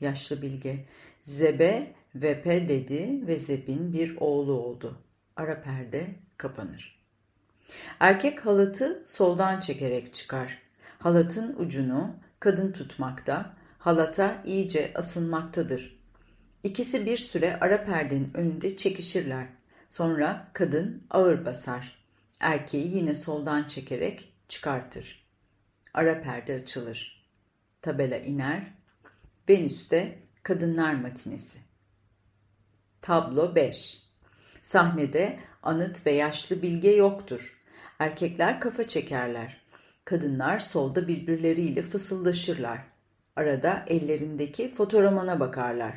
[0.00, 0.84] Yaşlı bilge.
[1.20, 4.98] Zebe Vepe dedi ve Zeb'in bir oğlu oldu.
[5.36, 6.06] Ara perde
[6.36, 6.93] kapanır.
[8.00, 10.58] Erkek halatı soldan çekerek çıkar.
[10.98, 16.00] Halatın ucunu kadın tutmakta, halata iyice asılmaktadır.
[16.62, 19.46] İkisi bir süre ara perdenin önünde çekişirler.
[19.88, 22.04] Sonra kadın ağır basar.
[22.40, 25.24] Erkeği yine soldan çekerek çıkartır.
[25.94, 27.26] Ara perde açılır.
[27.82, 28.72] Tabela iner.
[29.48, 31.58] Venüs'te Kadınlar Matinesi.
[33.02, 34.02] Tablo 5
[34.62, 37.58] Sahnede anıt ve yaşlı bilge yoktur.
[37.98, 39.64] Erkekler kafa çekerler.
[40.04, 42.78] Kadınlar solda birbirleriyle fısıldaşırlar.
[43.36, 45.94] Arada ellerindeki fotoromana bakarlar.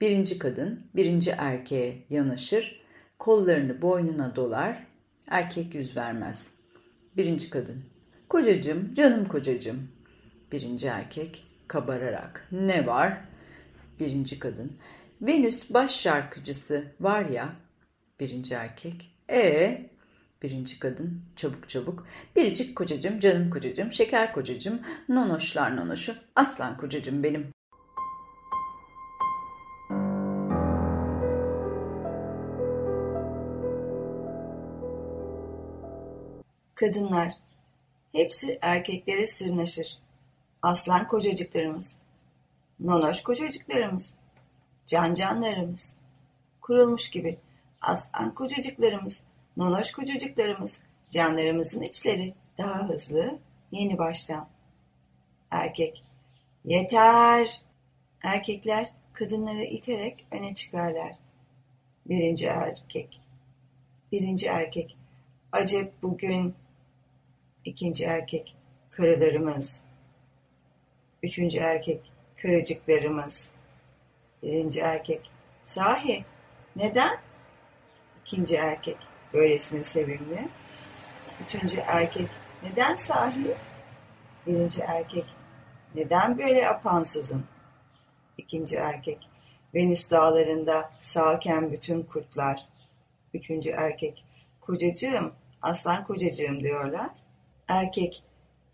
[0.00, 2.80] Birinci kadın birinci erkeğe yanaşır,
[3.18, 4.86] kollarını boynuna dolar,
[5.28, 6.54] erkek yüz vermez.
[7.16, 7.84] Birinci kadın,
[8.28, 9.88] kocacım, canım kocacım.
[10.52, 13.18] Birinci erkek kabararak, ne var?
[14.00, 14.72] Birinci kadın,
[15.22, 17.52] Venüs baş şarkıcısı var ya.
[18.20, 19.90] Birinci erkek, e
[20.42, 22.06] Birinci kadın çabuk çabuk.
[22.36, 27.54] Biricik kocacım, canım kocacım, şeker kocacım, nonoşlar nonoşu, aslan kocacım benim.
[36.74, 37.32] Kadınlar.
[38.12, 39.98] Hepsi erkeklere sırnaşır.
[40.62, 41.98] Aslan kocacıklarımız.
[42.80, 44.14] Nonoş kocacıklarımız.
[44.86, 45.96] Cancanlarımız.
[46.60, 47.38] Kurulmuş gibi.
[47.84, 49.24] Aslan kocacıklarımız.
[49.56, 50.82] Nonoş kocacıklarımız.
[51.10, 52.34] Canlarımızın içleri.
[52.58, 53.38] Daha hızlı.
[53.70, 54.48] Yeni baştan.
[55.50, 56.04] Erkek.
[56.64, 57.62] Yeter.
[58.22, 61.12] Erkekler kadınları iterek öne çıkarlar.
[62.06, 63.20] Birinci erkek.
[64.12, 64.96] Birinci erkek.
[65.52, 66.54] Acep bugün
[67.64, 68.56] ikinci erkek
[68.90, 69.84] karılarımız.
[71.22, 73.52] Üçüncü erkek karıcıklarımız.
[74.42, 75.30] Birinci erkek.
[75.62, 76.24] Sahi
[76.76, 77.23] neden?
[78.24, 78.96] İkinci erkek
[79.32, 80.48] böylesine sevimli.
[81.44, 82.28] Üçüncü erkek
[82.62, 83.54] neden sahi?
[84.46, 85.24] Birinci erkek
[85.94, 87.44] neden böyle apansızın?
[88.38, 89.18] İkinci erkek
[89.74, 92.66] Venüs dağlarında sağken bütün kurtlar.
[93.34, 94.24] Üçüncü erkek
[94.66, 97.10] Kocacığım, aslan kocacığım diyorlar.
[97.68, 98.22] Erkek,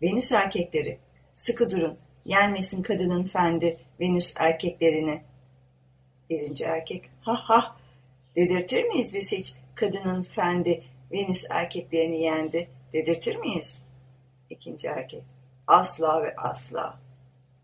[0.01, 0.99] Venüs erkekleri.
[1.35, 5.23] Sıkı durun, yenmesin kadının fendi Venüs erkeklerini.
[6.29, 7.75] Birinci erkek, ha ha,
[8.35, 13.85] dedirtir miyiz biz hiç kadının fendi Venüs erkeklerini yendi, dedirtir miyiz?
[14.49, 15.23] İkinci erkek,
[15.67, 16.99] asla ve asla.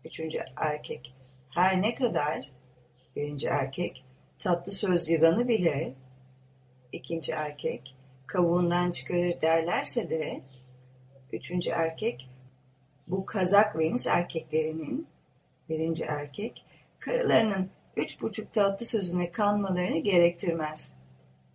[0.04, 1.14] Üçüncü erkek,
[1.50, 2.50] her ne kadar
[3.16, 4.04] birinci erkek
[4.38, 5.94] tatlı söz yılanı bile
[6.92, 7.96] ikinci erkek
[8.26, 10.40] kavuğundan çıkarır derlerse de
[11.32, 12.28] üçüncü erkek
[13.08, 15.06] bu kazak Venüs erkeklerinin
[15.68, 16.64] birinci erkek
[16.98, 20.92] karılarının üç buçuk tatlı sözüne kanmalarını gerektirmez.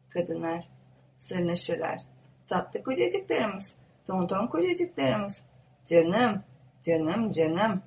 [0.09, 0.69] Kadınlar
[1.17, 1.99] sırnaşırlar.
[2.47, 3.75] Tatlı kocacıklarımız,
[4.05, 5.45] tonton kocacıklarımız,
[5.85, 6.43] canım,
[6.81, 7.81] canım, canım.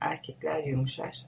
[0.00, 1.26] Erkekler yumuşar.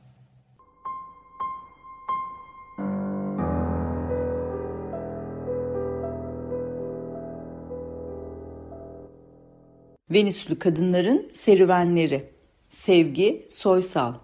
[10.11, 12.33] Venüslü Kadınların Serüvenleri
[12.69, 14.15] Sevgi Soysal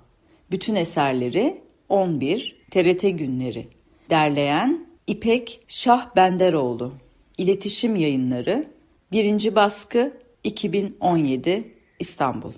[0.51, 3.69] Bütün eserleri 11 TRT Günleri
[4.11, 6.93] Derleyen İpek Şah Benderoğlu
[7.39, 8.69] İletişim Yayınları
[9.13, 9.55] 1.
[9.55, 10.13] Baskı
[10.45, 12.53] 2017 İstanbul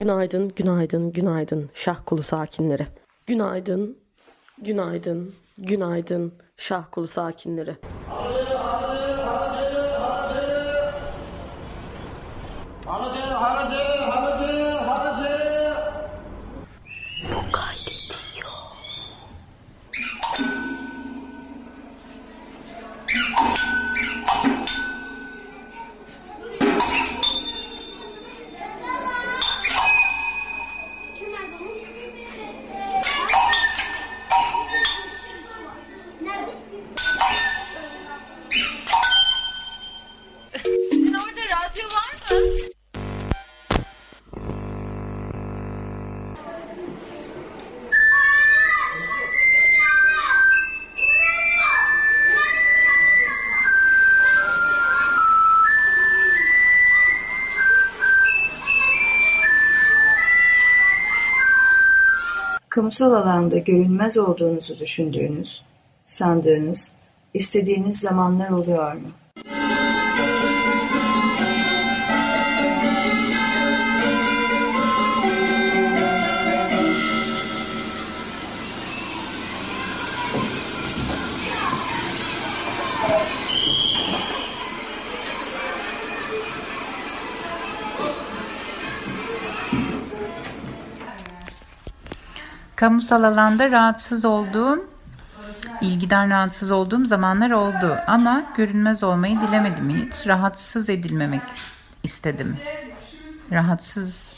[0.00, 2.86] Günaydın, günaydın, günaydın Şahkulu sakinleri.
[3.26, 3.98] Günaydın,
[4.58, 7.76] günaydın, günaydın Şahkulu sakinleri.
[62.98, 65.62] Kamusal alanda görünmez olduğunuzu düşündüğünüz,
[66.04, 66.92] sandığınız,
[67.34, 69.08] istediğiniz zamanlar oluyor mu?
[92.84, 94.84] Kamusal alanda rahatsız olduğum,
[95.80, 97.96] ilgiden rahatsız olduğum zamanlar oldu.
[98.06, 100.26] Ama görünmez olmayı dilemedim hiç.
[100.26, 102.56] Rahatsız edilmemek is- istedim.
[103.52, 104.36] Rahatsız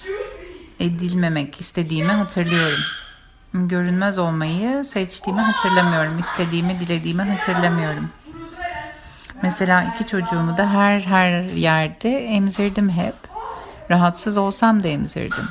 [0.80, 2.78] edilmemek istediğimi hatırlıyorum.
[3.54, 6.18] Görünmez olmayı seçtiğimi hatırlamıyorum.
[6.18, 8.10] İstediğimi, dilediğimi hatırlamıyorum.
[9.42, 13.14] Mesela iki çocuğumu da her her yerde emzirdim hep.
[13.90, 15.44] Rahatsız olsam da emzirdim.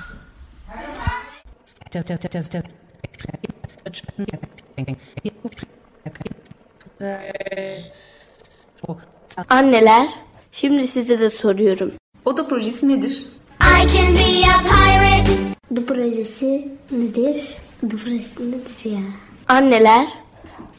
[9.49, 10.07] Anneler,
[10.51, 11.91] şimdi size de soruyorum.
[12.25, 13.25] Oda projesi nedir?
[13.61, 15.31] I can be a pirate.
[15.75, 17.55] Du projesi nedir?
[17.89, 18.99] Du projesi nedir ya?
[19.47, 20.07] Anneler.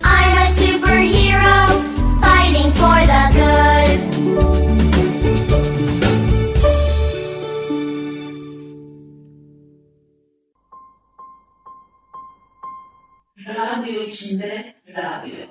[0.02, 1.82] I'm a superhero
[2.20, 4.85] fighting for the good.
[13.48, 15.46] Radyo içinde radyo.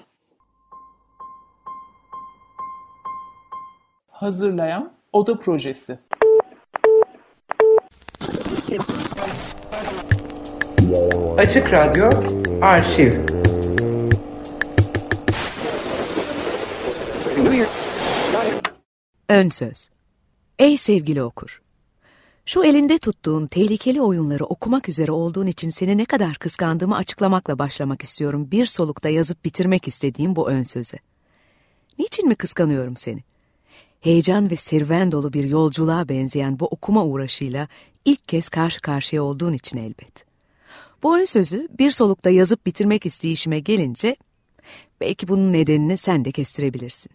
[4.07, 5.99] Hazırlayan Oda Projesi.
[11.37, 12.09] Açık Radyo
[12.61, 13.13] Arşiv
[19.29, 19.89] Ön söz.
[20.59, 21.64] Ey sevgili okur.
[22.47, 28.03] Şu elinde tuttuğun tehlikeli oyunları okumak üzere olduğun için seni ne kadar kıskandığımı açıklamakla başlamak
[28.03, 28.51] istiyorum.
[28.51, 30.97] Bir solukta yazıp bitirmek istediğim bu ön söze.
[31.99, 33.23] Niçin mi kıskanıyorum seni?
[34.01, 37.67] Heyecan ve serüven dolu bir yolculuğa benzeyen bu okuma uğraşıyla
[38.05, 40.25] ilk kez karşı karşıya olduğun için elbet.
[41.03, 44.15] Bu ön sözü bir solukta yazıp bitirmek isteyişime gelince
[45.01, 47.11] belki bunun nedenini sen de kestirebilirsin.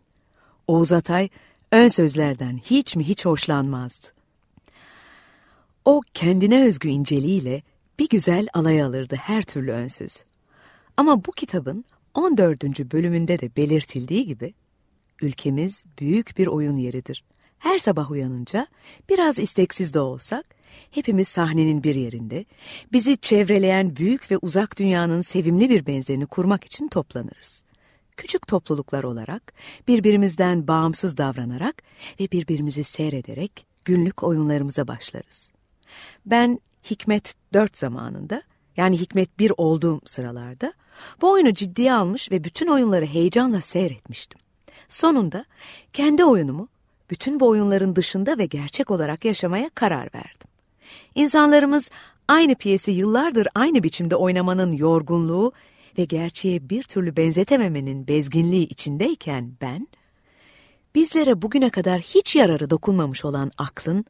[0.66, 1.28] Oğuz Atay
[1.72, 4.20] ön sözlerden hiç mi hiç hoşlanmazdı.
[5.85, 7.62] O kendine özgü inceliğiyle
[7.99, 10.24] bir güzel alay alırdı her türlü önsüz.
[10.97, 12.64] Ama bu kitabın 14.
[12.93, 14.55] bölümünde de belirtildiği gibi
[15.22, 17.24] ülkemiz büyük bir oyun yeridir.
[17.59, 18.66] Her sabah uyanınca
[19.09, 20.45] biraz isteksiz de olsak
[20.91, 22.45] hepimiz sahnenin bir yerinde
[22.93, 27.64] bizi çevreleyen büyük ve uzak dünyanın sevimli bir benzerini kurmak için toplanırız.
[28.16, 29.53] Küçük topluluklar olarak
[29.89, 31.83] birbirimizden bağımsız davranarak
[32.20, 35.53] ve birbirimizi seyrederek günlük oyunlarımıza başlarız.
[36.26, 36.61] Ben
[36.91, 38.43] Hikmet 4 zamanında
[38.76, 40.72] yani Hikmet 1 olduğum sıralarda
[41.20, 44.41] bu oyunu ciddiye almış ve bütün oyunları heyecanla seyretmiştim.
[44.88, 45.45] Sonunda
[45.93, 46.68] kendi oyunumu
[47.11, 50.49] bütün bu oyunların dışında ve gerçek olarak yaşamaya karar verdim.
[51.14, 51.91] İnsanlarımız
[52.28, 55.53] aynı piyesi yıllardır aynı biçimde oynamanın yorgunluğu
[55.99, 59.88] ve gerçeğe bir türlü benzetememenin bezginliği içindeyken ben,
[60.95, 64.05] bizlere bugüne kadar hiç yararı dokunmamış olan aklın,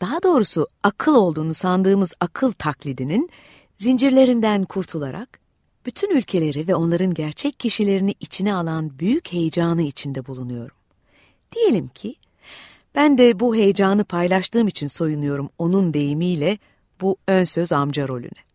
[0.00, 3.30] daha doğrusu akıl olduğunu sandığımız akıl taklidinin
[3.78, 5.38] zincirlerinden kurtularak,
[5.86, 10.76] bütün ülkeleri ve onların gerçek kişilerini içine alan büyük heyecanı içinde bulunuyorum.
[11.54, 12.14] Diyelim ki,
[12.94, 16.58] ben de bu heyecanı paylaştığım için soyunuyorum onun deyimiyle
[17.00, 18.46] bu ön söz amca rolüne.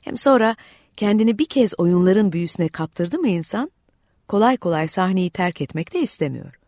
[0.00, 0.56] Hem sonra
[0.96, 3.70] kendini bir kez oyunların büyüsüne kaptırdı mı insan,
[4.28, 6.61] kolay kolay sahneyi terk etmek de istemiyor.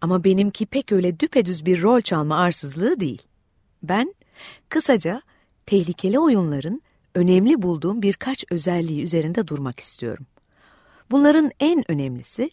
[0.00, 3.22] Ama benimki pek öyle düpedüz bir rol çalma arsızlığı değil.
[3.82, 4.14] Ben
[4.68, 5.22] kısaca
[5.66, 6.82] tehlikeli oyunların
[7.14, 10.26] önemli bulduğum birkaç özelliği üzerinde durmak istiyorum.
[11.10, 12.50] Bunların en önemlisi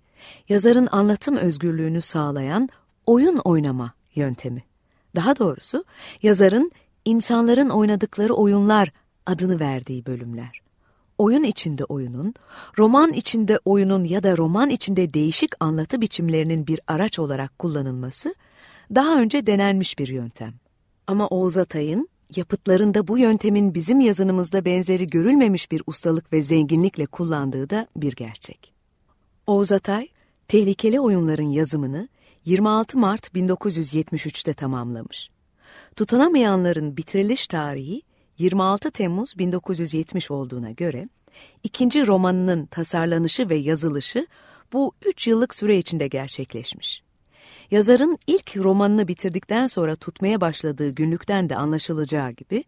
[0.49, 2.69] yazarın anlatım özgürlüğünü sağlayan
[3.05, 4.63] oyun oynama yöntemi.
[5.15, 5.85] Daha doğrusu
[6.21, 6.71] yazarın
[7.05, 8.91] insanların oynadıkları oyunlar
[9.25, 10.64] adını verdiği bölümler.
[11.18, 12.34] Oyun içinde oyunun,
[12.78, 18.36] roman içinde oyunun ya da roman içinde değişik anlatı biçimlerinin bir araç olarak kullanılması
[18.95, 20.53] daha önce denenmiş bir yöntem.
[21.07, 27.70] Ama Oğuz Atay'ın yapıtlarında bu yöntemin bizim yazınımızda benzeri görülmemiş bir ustalık ve zenginlikle kullandığı
[27.70, 28.74] da bir gerçek.
[29.47, 30.07] Oğuz Atay,
[30.47, 32.07] tehlikeli oyunların yazımını
[32.45, 35.30] 26 Mart 1973'te tamamlamış.
[35.95, 38.01] Tutunamayanların bitiriliş tarihi
[38.38, 41.07] 26 Temmuz 1970 olduğuna göre
[41.63, 44.27] ikinci romanının tasarlanışı ve yazılışı
[44.73, 47.03] bu üç yıllık süre içinde gerçekleşmiş.
[47.71, 52.63] Yazarın ilk romanını bitirdikten sonra tutmaya başladığı günlükten de anlaşılacağı gibi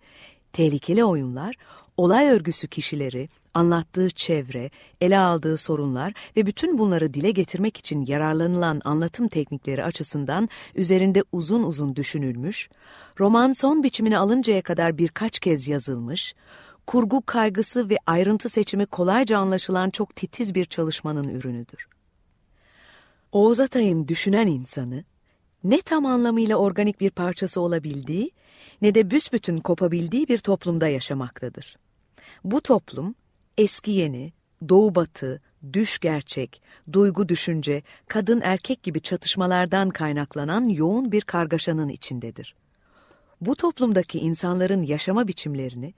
[0.54, 1.56] tehlikeli oyunlar
[1.98, 4.70] olay örgüsü kişileri, anlattığı çevre,
[5.02, 11.64] ele aldığı sorunlar ve bütün bunları dile getirmek için yararlanılan anlatım teknikleri açısından üzerinde uzun
[11.64, 12.70] uzun düşünülmüş,
[13.20, 16.36] roman son biçimini alıncaya kadar birkaç kez yazılmış,
[16.88, 21.88] kurgu kaygısı ve ayrıntı seçimi kolayca anlaşılan çok titiz bir çalışmanın ürünüdür.
[23.32, 25.04] Oğuz Atay'ın düşünen insanı,
[25.64, 28.32] ne tam anlamıyla organik bir parçası olabildiği,
[28.82, 31.78] ne de büsbütün kopabildiği bir toplumda yaşamaktadır.
[32.44, 33.16] Bu toplum
[33.58, 34.34] eski yeni,
[34.70, 35.42] doğu batı,
[35.74, 36.62] düş gerçek,
[36.94, 42.56] duygu düşünce, kadın erkek gibi çatışmalardan kaynaklanan yoğun bir kargaşanın içindedir.
[43.42, 45.94] Bu toplumdaki insanların yaşama biçimlerini,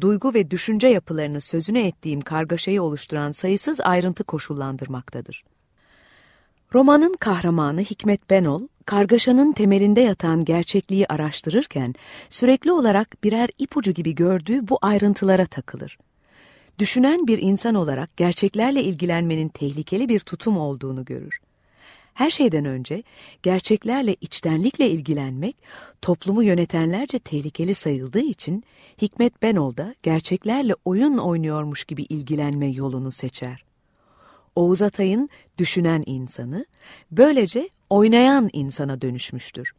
[0.00, 5.44] duygu ve düşünce yapılarını sözüne ettiğim kargaşayı oluşturan sayısız ayrıntı koşullandırmaktadır.
[6.74, 11.94] Romanın kahramanı Hikmet Benol, kargaşanın temelinde yatan gerçekliği araştırırken
[12.28, 15.98] sürekli olarak birer ipucu gibi gördüğü bu ayrıntılara takılır.
[16.78, 21.40] Düşünen bir insan olarak gerçeklerle ilgilenmenin tehlikeli bir tutum olduğunu görür.
[22.14, 23.02] Her şeyden önce
[23.42, 25.56] gerçeklerle içtenlikle ilgilenmek
[26.02, 28.64] toplumu yönetenlerce tehlikeli sayıldığı için
[29.02, 33.69] Hikmet Benol da gerçeklerle oyun oynuyormuş gibi ilgilenme yolunu seçer.
[34.56, 35.28] Oğuz Atay'ın
[35.58, 36.66] düşünen insanı,
[37.10, 39.72] böylece oynayan insana dönüşmüştür.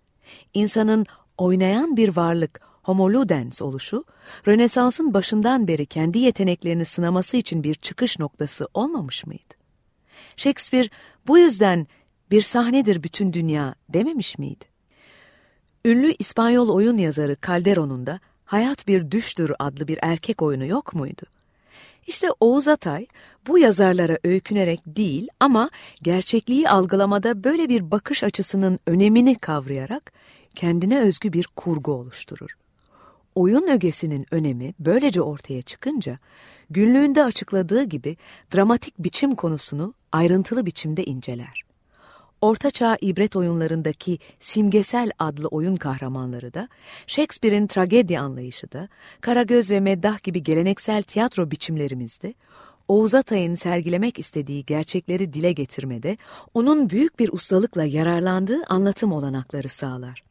[0.54, 1.06] İnsanın
[1.38, 4.06] oynayan bir varlık, homo ludens oluşu,
[4.48, 9.54] Rönesans'ın başından beri kendi yeteneklerini sınaması için bir çıkış noktası olmamış mıydı?
[10.36, 10.90] Shakespeare
[11.28, 11.88] bu yüzden
[12.32, 14.66] bir sahnedir bütün dünya dememiş miydi?
[15.86, 21.22] Ünlü İspanyol oyun yazarı Calderon'un da Hayat Bir Düştür adlı bir erkek oyunu yok muydu?
[22.08, 23.06] İşte Oğuz Atay
[23.48, 25.70] bu yazarlara öykünerek değil ama
[26.02, 30.12] gerçekliği algılamada böyle bir bakış açısının önemini kavrayarak
[30.56, 32.50] kendine özgü bir kurgu oluşturur.
[33.36, 36.20] Oyun ögesinin önemi böylece ortaya çıkınca
[36.70, 38.18] günlüğünde açıkladığı gibi
[38.56, 41.71] dramatik biçim konusunu ayrıntılı biçimde inceler.
[42.42, 46.70] Ortaçağ ibret oyunlarındaki simgesel adlı oyun kahramanları da,
[47.08, 48.88] Shakespeare'in tragedya anlayışı da,
[49.22, 52.34] Karagöz ve Meddah gibi geleneksel tiyatro biçimlerimizde,
[52.88, 56.18] Oğuz Atay'ın sergilemek istediği gerçekleri dile getirmede,
[56.54, 60.24] onun büyük bir ustalıkla yararlandığı anlatım olanakları sağlar.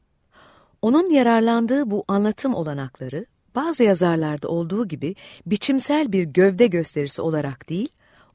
[0.83, 5.15] Onun yararlandığı bu anlatım olanakları, bazı yazarlarda olduğu gibi
[5.47, 7.89] biçimsel bir gövde gösterisi olarak değil,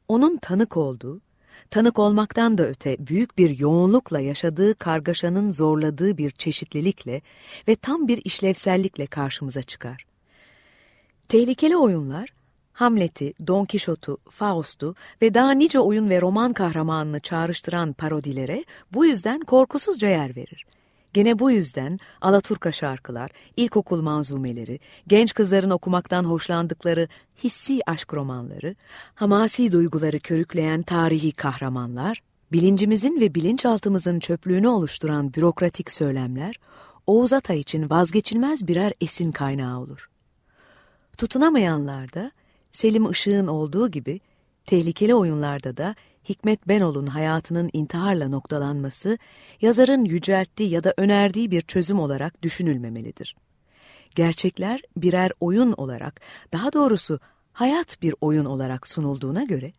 [0.08, 1.22] onun tanık olduğu,
[1.70, 7.22] tanık olmaktan da öte büyük bir yoğunlukla yaşadığı kargaşanın zorladığı bir çeşitlilikle
[7.68, 10.06] ve tam bir işlevsellikle karşımıza çıkar.
[11.30, 12.30] Tehlikeli oyunlar,
[12.74, 19.40] Hamlet'i, Don Kişot'u, Faust'u ve daha nice oyun ve roman kahramanını çağrıştıran parodilere bu yüzden
[19.40, 20.66] korkusuzca yer verir.
[21.16, 27.08] Gene bu yüzden Alaturka şarkılar, ilkokul manzumeleri, genç kızların okumaktan hoşlandıkları
[27.44, 28.76] hissi aşk romanları,
[29.14, 36.56] hamasi duyguları körükleyen tarihi kahramanlar, bilincimizin ve bilinçaltımızın çöplüğünü oluşturan bürokratik söylemler,
[37.08, 40.10] Oğuz Atay için vazgeçilmez birer esin kaynağı olur.
[41.18, 42.32] Tutunamayanlar da
[42.72, 44.20] Selim Işık'ın olduğu gibi
[44.66, 45.96] tehlikeli oyunlarda da
[46.30, 49.18] Hikmet Benol'un hayatının intiharla noktalanması,
[49.62, 53.36] yazarın yücelttiği ya da önerdiği bir çözüm olarak düşünülmemelidir.
[54.16, 56.22] Gerçekler birer oyun olarak,
[56.54, 57.20] daha doğrusu
[57.54, 59.74] hayat bir oyun olarak sunulduğuna göre,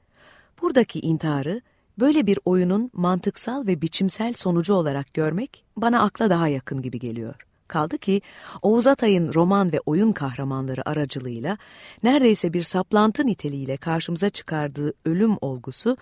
[0.63, 1.61] buradaki intiharı
[1.99, 7.35] böyle bir oyunun mantıksal ve biçimsel sonucu olarak görmek bana akla daha yakın gibi geliyor.
[7.69, 8.23] Kaldı ki
[8.63, 11.59] Oğuz Atay'ın roman ve oyun kahramanları aracılığıyla
[12.03, 15.97] neredeyse bir saplantı niteliğiyle karşımıza çıkardığı ölüm olgusu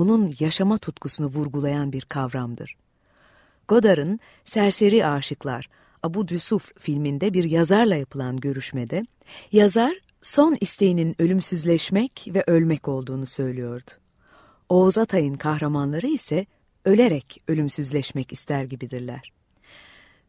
[0.00, 2.76] onun yaşama tutkusunu vurgulayan bir kavramdır.
[3.68, 5.68] Godard'ın Serseri Aşıklar,
[6.02, 9.02] Abu Düsuf filminde bir yazarla yapılan görüşmede,
[9.52, 13.90] yazar son isteğinin ölümsüzleşmek ve ölmek olduğunu söylüyordu.
[14.68, 16.46] Oğuz Atay'ın kahramanları ise
[16.84, 19.32] ölerek ölümsüzleşmek ister gibidirler.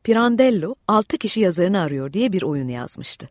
[0.04, 3.30] Pirandello altı kişi yazarını arıyor diye bir oyun yazmıştı.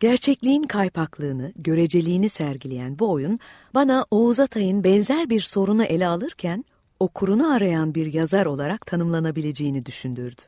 [0.00, 3.38] Gerçekliğin kaypaklığını, göreceliğini sergileyen bu oyun
[3.74, 6.64] bana Oğuz Atay'ın benzer bir sorunu ele alırken
[7.00, 10.42] okurunu arayan bir yazar olarak tanımlanabileceğini düşündürdü.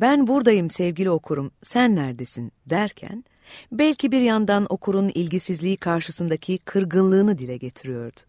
[0.00, 3.24] Ben buradayım sevgili okurum, sen neredesin derken
[3.72, 8.20] belki bir yandan okurun ilgisizliği karşısındaki kırgınlığını dile getiriyordu.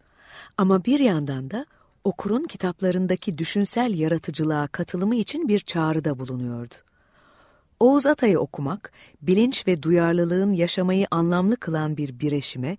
[0.58, 1.66] Ama bir yandan da
[2.04, 6.74] okurun kitaplarındaki düşünsel yaratıcılığa katılımı için bir çağrıda bulunuyordu.
[7.80, 12.76] Oğuz Atay'ı okumak, bilinç ve duyarlılığın yaşamayı anlamlı kılan bir bireşime,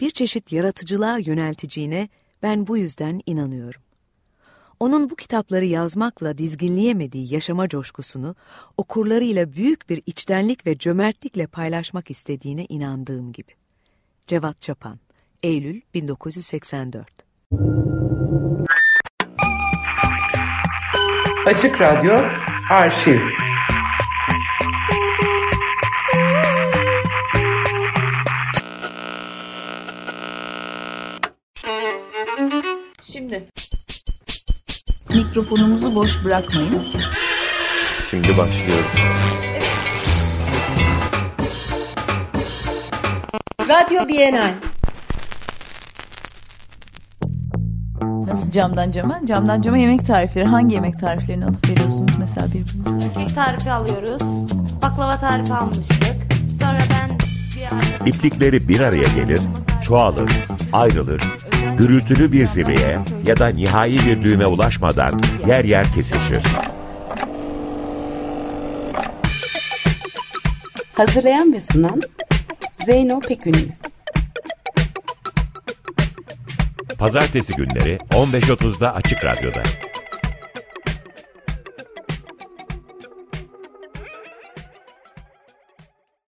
[0.00, 2.08] bir çeşit yaratıcılığa yönelteceğine
[2.42, 3.80] ben bu yüzden inanıyorum.
[4.80, 8.34] Onun bu kitapları yazmakla dizginleyemediği yaşama coşkusunu
[8.76, 13.52] okurlarıyla büyük bir içtenlik ve cömertlikle paylaşmak istediğine inandığım gibi.
[14.26, 14.98] Cevat Çapan,
[15.42, 17.08] Eylül 1984
[21.46, 22.20] Açık Radyo
[22.70, 23.20] Arşiv
[33.12, 33.44] Şimdi
[35.14, 36.82] mikrofonumuzu boş bırakmayın.
[38.10, 38.86] Şimdi başlıyorum.
[43.68, 44.54] Radyo Bienal.
[48.26, 49.20] Nasıl camdan cama?
[49.26, 50.44] Camdan cama yemek tarifleri.
[50.44, 53.08] Hangi yemek tariflerini alıp veriyorsunuz mesela birbirinize?
[53.14, 54.22] Kek tarifi alıyoruz.
[54.82, 56.16] Baklava tarifi almıştık.
[56.62, 57.18] Sonra ben
[57.56, 58.06] bir arkadaşım...
[58.06, 59.40] İplikleri bir araya gelir,
[59.82, 60.30] çoğalır,
[60.72, 61.22] ayrılır,
[61.78, 66.42] gürültülü bir zirveye ya da nihai bir düğüme ulaşmadan yer yer kesişir.
[70.92, 72.00] Hazırlayan ve sunan
[72.86, 73.68] Zeyno Pekünlü.
[76.98, 79.62] Pazartesi günleri 15.30'da Açık Radyo'da.